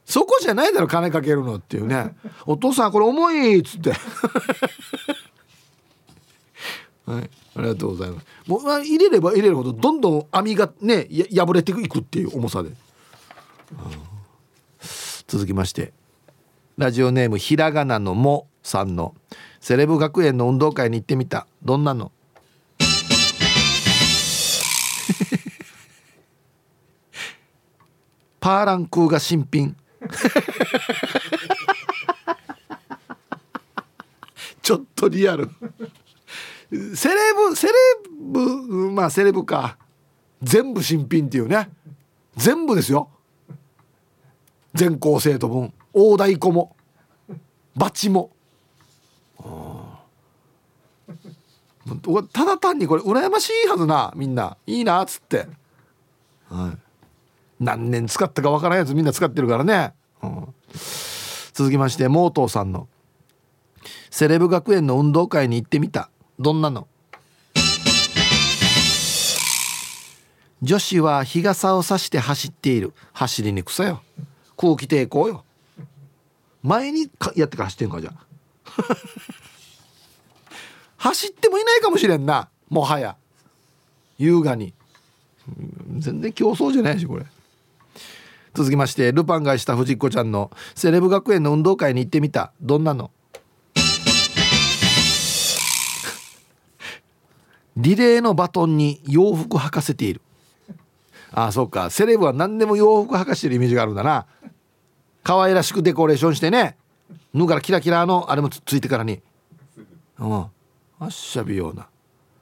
[0.06, 2.16] そこじゃないだろ金かけるのっていうね。
[2.46, 3.94] お父さんこれ重いっつって。
[7.06, 8.26] はいありがとうございます。
[8.48, 12.76] もう入れれば入れるほどどんどん網がね破れていくっていう重さで、うん、
[15.34, 15.94] 続きまして
[16.78, 19.16] ラジオネームひらがなのもさんの
[19.60, 21.48] セレブ学園の運動会に行ってみた。
[21.64, 22.12] どんなの？
[28.40, 29.76] パーランクーが新品。
[34.62, 35.50] ちょっとリアル。
[36.96, 37.74] セレブセレ
[38.20, 39.80] ブまあセレブか。
[40.44, 41.72] 全部新品っていうね。
[42.36, 43.10] 全部ですよ。
[44.74, 46.76] 全校生徒分大太鼓も。
[47.76, 48.32] バチも。
[52.32, 54.58] ただ単にこれ羨ましいはずなみんな。
[54.66, 55.48] いいなっつって。
[56.50, 56.78] はい。
[57.60, 60.54] 何年使ったかわからんやつみんな使ってるからね、うん、
[61.54, 62.90] 続きましてモートーさんの
[64.12, 66.10] 「セレブ学園の運動会に行ってみた。
[66.40, 66.88] どんなの?」
[70.62, 72.94] 女子は日傘を差して走っている。
[73.12, 74.02] 走りにくさよ。
[74.64, 75.44] 空気抵抗よ。
[76.62, 78.14] 前にやってから走ってんかじゃ。
[80.96, 82.48] 走ってもいないかもしれんな。
[82.70, 83.18] もはや。
[84.18, 84.74] 優雅に。
[85.98, 87.26] 全然競争じゃないしこれ。
[88.54, 92.54] 続きましてルパンがした藤子ちゃんのセレブ学園の運動会に行ってみた。
[92.62, 93.12] どんなの？
[97.76, 100.22] リレーのバトンに洋服履かせている。
[101.34, 101.90] ああそうか。
[101.90, 104.26] セレブは何でも洋服履かしてるイメージがあるんだな。
[105.24, 106.78] 可愛らしくデコレーションしてね。
[107.34, 109.22] 脱がらキラキラのあれもついてからに。
[110.20, 110.34] うん。
[111.00, 111.88] あっしゃびような。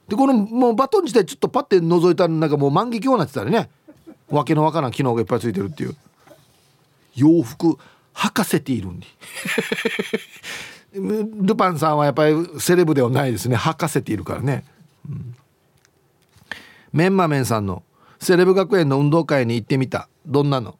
[0.08, 3.70] でこのもうバトン自体ちょっとパッて覗いたらなんかもう万華鏡になってたりね。
[4.28, 5.96] わけのわからん機能がいっぱいついてるっていう。
[7.14, 7.78] 洋服
[8.14, 9.06] 履かせているんに。
[11.46, 13.56] ルパンさんはやっぱりセレブではないですね。
[13.56, 14.64] 履かせているからね、
[15.08, 15.34] うん、
[16.92, 17.82] メンマメンさんの
[18.20, 20.08] セレブ学園の運動会に行ってみた。
[20.26, 20.78] どんなの？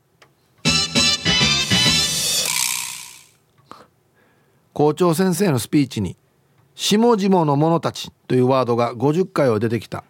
[4.73, 6.17] 校長先生のスピーチに
[6.75, 10.05] 「下々の者たち」というワードが50回は出てきた。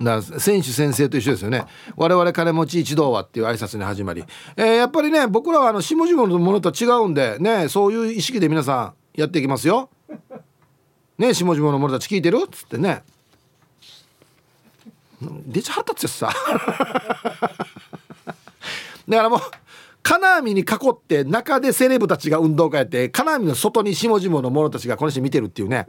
[0.00, 1.64] だから選手先生と一緒ですよね。
[1.96, 4.24] 我々金持ち一同はっていう挨拶に始まり、
[4.56, 9.88] えー、やっぱりね僕らはあの下々のものとは違うんでねそういう意識で皆さんやっていきますよ。
[11.18, 12.42] ね下々の者たち聞いてる？
[12.44, 13.02] っつってね。
[15.46, 16.30] 出ちゃったつってさ。
[19.08, 19.40] だからもう
[20.06, 25.88] 金網に囲って中でセレブたちが運動会やって金網の外に下々の者たちがこの人見てるっていうね。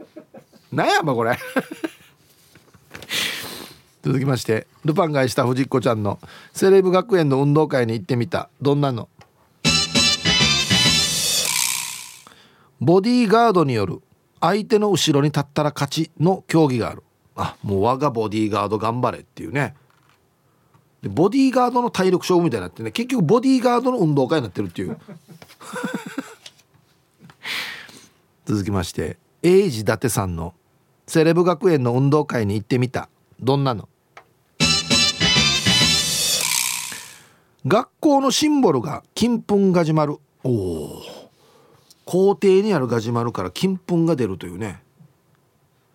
[0.72, 1.38] なんやまこれ。
[4.02, 6.18] 続きましてルパンがした藤子ちゃんの
[6.52, 8.50] セレブ学園の運動会に行ってみた。
[8.60, 9.08] どんなの？
[12.80, 14.02] ボディーガードによる
[14.40, 17.04] 相手の後ろに立ったら勝ちの競技がある。
[17.36, 19.76] あもう我がボディーガード頑張れっていうね。
[21.02, 24.98] でボディーガードの体力勝負みたいになってね結局ボディーガードの運動会になってるっていう。
[28.46, 30.54] 続きまして英治伊達さんの
[31.06, 33.08] セレブ学園の運動会に行ってみた。
[33.40, 33.88] どんなの？
[37.66, 40.16] 学校のシンボルが金粉が始まる。
[40.44, 41.02] おお
[42.04, 44.82] 校庭にあるガジュマルから金粉が出るというね。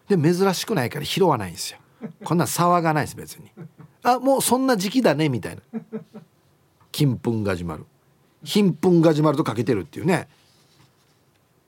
[0.07, 1.79] で珍しくないから拾わないんですよ。
[2.23, 3.51] こんな騒がないです別に
[4.03, 5.61] あもうそんな時期だねみたいな。
[6.91, 7.85] 金粉が始まる。
[8.43, 10.27] 貧粉が始まるとかけてるっていうね。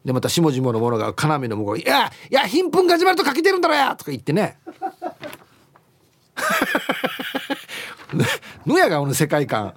[0.04, 4.58] でまた下々の者が要の向こう「いやいや貧粉が始まるとかけてるんだろや!」とか言ってね。
[8.66, 9.74] ぬやがこの世界観。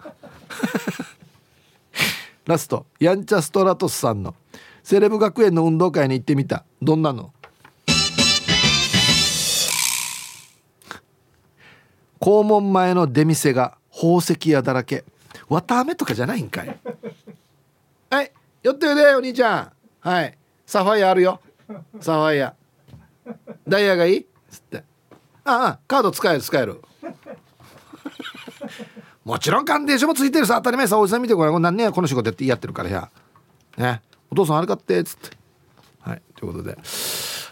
[2.44, 2.86] ラスト。
[2.98, 4.34] やんちゃストラトスさんの。
[4.82, 6.64] セレブ学園の運動会に行ってみた。
[6.82, 7.32] どんなの？
[12.20, 15.04] 校門前の出店が宝石屋だらけ。
[15.48, 16.78] 綿あめとかじゃないんかい。
[18.10, 19.72] はい寄っておいでお兄ちゃん。
[20.00, 21.40] はいサファイアあるよ。
[22.00, 22.54] サファイア。
[23.66, 24.18] ダイヤがいい？
[24.20, 24.84] っつって。
[25.44, 26.82] ああカード使える使える。
[29.24, 30.98] もちろん鑑定書もついてるさ当たり前さ。
[30.98, 31.62] おじさん見てごらん。
[31.62, 33.10] 何年やこの仕事やってやってるからや。
[33.76, 34.00] ね。
[34.30, 35.36] お父さんあれ買ってっつって。
[36.00, 36.78] はいということで。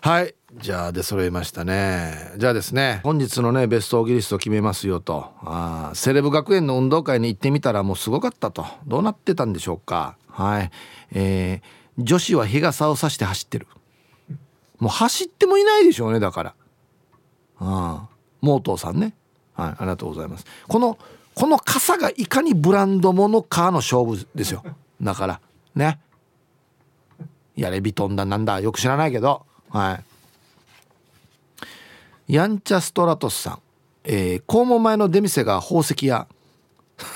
[0.00, 0.34] はい。
[0.58, 2.32] じゃあ出揃いましたね。
[2.38, 5.32] じゃあですね本日のねベストオーギリスト決めますよと。
[5.42, 8.66] あセレブ学園の運動会に行ってみたらもうすごかったと。
[8.86, 10.16] どうなってたんでしょうか。
[10.28, 10.70] はい。
[11.12, 13.66] えー、女子は日傘を差して走ってる。
[14.78, 16.54] もう走ってもいないでしょうねだから。
[17.58, 18.08] あ
[18.40, 19.14] モートーさんね。
[19.54, 20.46] はいありがとうございます。
[20.68, 20.98] この
[21.34, 24.64] この傘がいかにブランドものかの勝負ですよ。
[25.02, 25.40] だから。
[25.74, 26.00] ね。
[27.56, 29.44] やれビトンだなんだよく知らないけど。
[29.68, 30.04] はい。
[32.28, 33.58] やんちゃストラトスさん。
[34.04, 36.26] えー、肛門前の出店が宝石屋。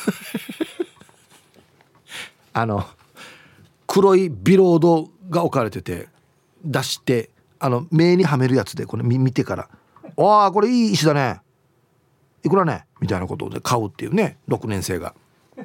[2.52, 2.84] あの
[3.86, 6.08] 黒いビロードが置かれてて
[6.64, 9.68] 出してあの目にはめるやつでこれ見てから
[10.18, 11.40] 「ああこれいい石だね。
[12.42, 15.14] いくらね?」みたいなことで買うっていうね6年生が。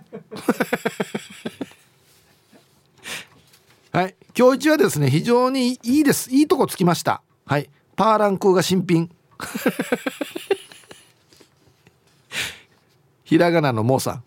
[3.91, 4.15] はい。
[4.37, 6.29] 今日一はですね非常にいいです。
[6.29, 7.21] いいとこつきました。
[7.45, 7.69] はい。
[7.95, 9.09] パーランクが新品。
[13.23, 14.23] ひらがなのモさん。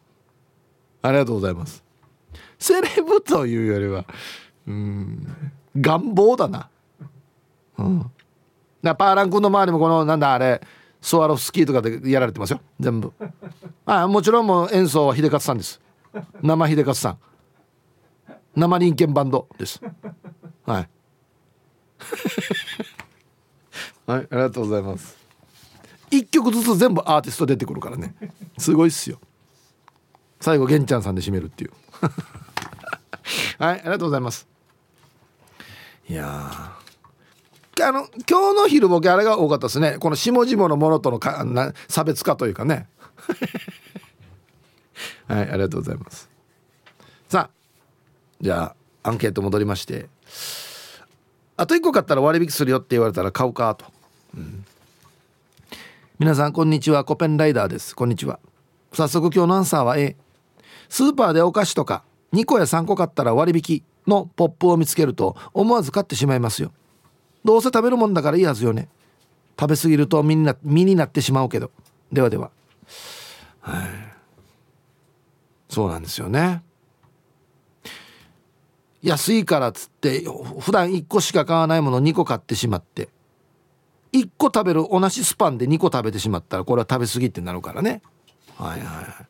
[1.02, 1.84] ありがとうございます。
[2.58, 4.04] セレブというよりは
[4.66, 5.26] うん
[5.76, 6.68] 願望だな。
[7.78, 8.10] うん。
[8.82, 10.60] だパーラン君の周りもこのなんだあれ
[11.00, 12.60] スワロフスキーとかでやられてますよ。
[12.80, 13.12] 全部。
[13.86, 15.80] あもちろんもう演奏は秀勝さんです。
[16.42, 17.18] 生秀勝さん。
[18.56, 19.80] 生人間バンドです。
[20.66, 20.88] はい。
[24.06, 25.16] はいありがとうございます。
[26.10, 28.14] 一曲ずつ全部アーティスト出てくるからね。
[28.56, 29.20] すごいっすよ。
[30.40, 31.72] 最後玄ちゃんさんで締めるっていう。
[33.58, 34.46] はいありがとうございます。
[36.08, 36.76] いや
[37.80, 39.98] あの今日の昼ボケあれが多かったですね。
[39.98, 42.88] この下々のものとのかな差別化というかね。
[45.28, 46.28] はいありがとうございます。
[47.28, 47.58] さあ
[48.40, 50.08] じゃあアンケート戻りまして。
[51.60, 53.84] あと1個買ったら割引するよって言われたら買うかと、
[54.36, 54.64] うん、
[56.20, 57.02] 皆さんこんにちは。
[57.02, 57.96] コペンライダーです。
[57.96, 58.38] こんにちは。
[58.92, 60.16] 早速今日のアンサーは A
[60.88, 66.70] スーパーでお菓子とか2個や3個買ったら割引のポップを見つけると思わず買ってしまいますよ。
[67.44, 68.88] どうせ食べるもんだからいいはずよね。
[69.58, 71.72] 食べ過ぎると身にな身になってしまうけど。
[72.12, 72.52] ではでは。
[73.62, 73.88] はい。
[75.68, 76.62] そうなんですよね。
[79.08, 80.24] 安いからっつって
[80.60, 83.08] 普段1個しか買わないもの2個買ってしまって。
[84.12, 88.02] 1個食べる同じスパンで2個食べてしまったらこれは食べ過ぎってなるからね。
[88.56, 89.28] はいはい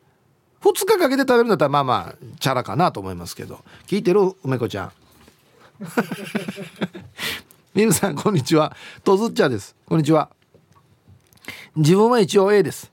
[0.61, 3.63] 2日かけて食べるんだったらまあまあチャラかなと思いますけど。
[3.87, 4.35] 聞いてる？
[4.43, 4.91] 梅子ちゃん。
[7.73, 8.75] 皆さんこんにちは。
[9.05, 9.77] とずっちゃです。
[9.85, 10.29] こんにちは。
[11.77, 12.91] 自分は一応 A です。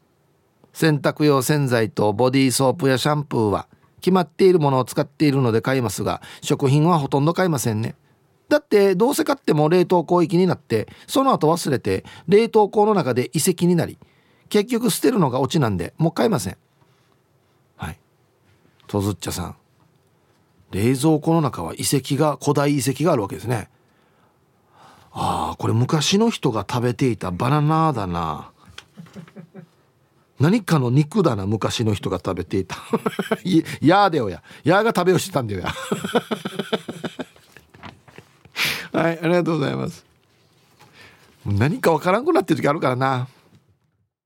[0.73, 3.67] 洗濯用洗剤とボディーソープやシャンプーは。
[4.07, 7.97] 決まっているものを使っているので買いますが食品はほとんど買いませんね。
[8.49, 13.99] だってどうせ買っても冷凍庫行きになってその後忘れて冷凍庫の中で遺跡になり
[14.49, 16.57] 結局捨てるのがオチなんでもう買いません。
[17.77, 17.99] はい。
[18.87, 19.57] とずっちゃさん。
[20.71, 23.69] 冷蔵庫の中は遺跡が古代遺跡があるわけですね。
[25.11, 28.53] ああこれ昔の人が食べていたバナナだな。
[30.39, 32.77] 何かの肉だな昔の人が食べていた。
[33.45, 34.43] いやーでよや。
[34.65, 35.73] やーが食べをしてたんだよや。
[38.93, 40.05] はいありがとうございます。
[41.45, 43.29] 何かわからんくなってる時あるからな。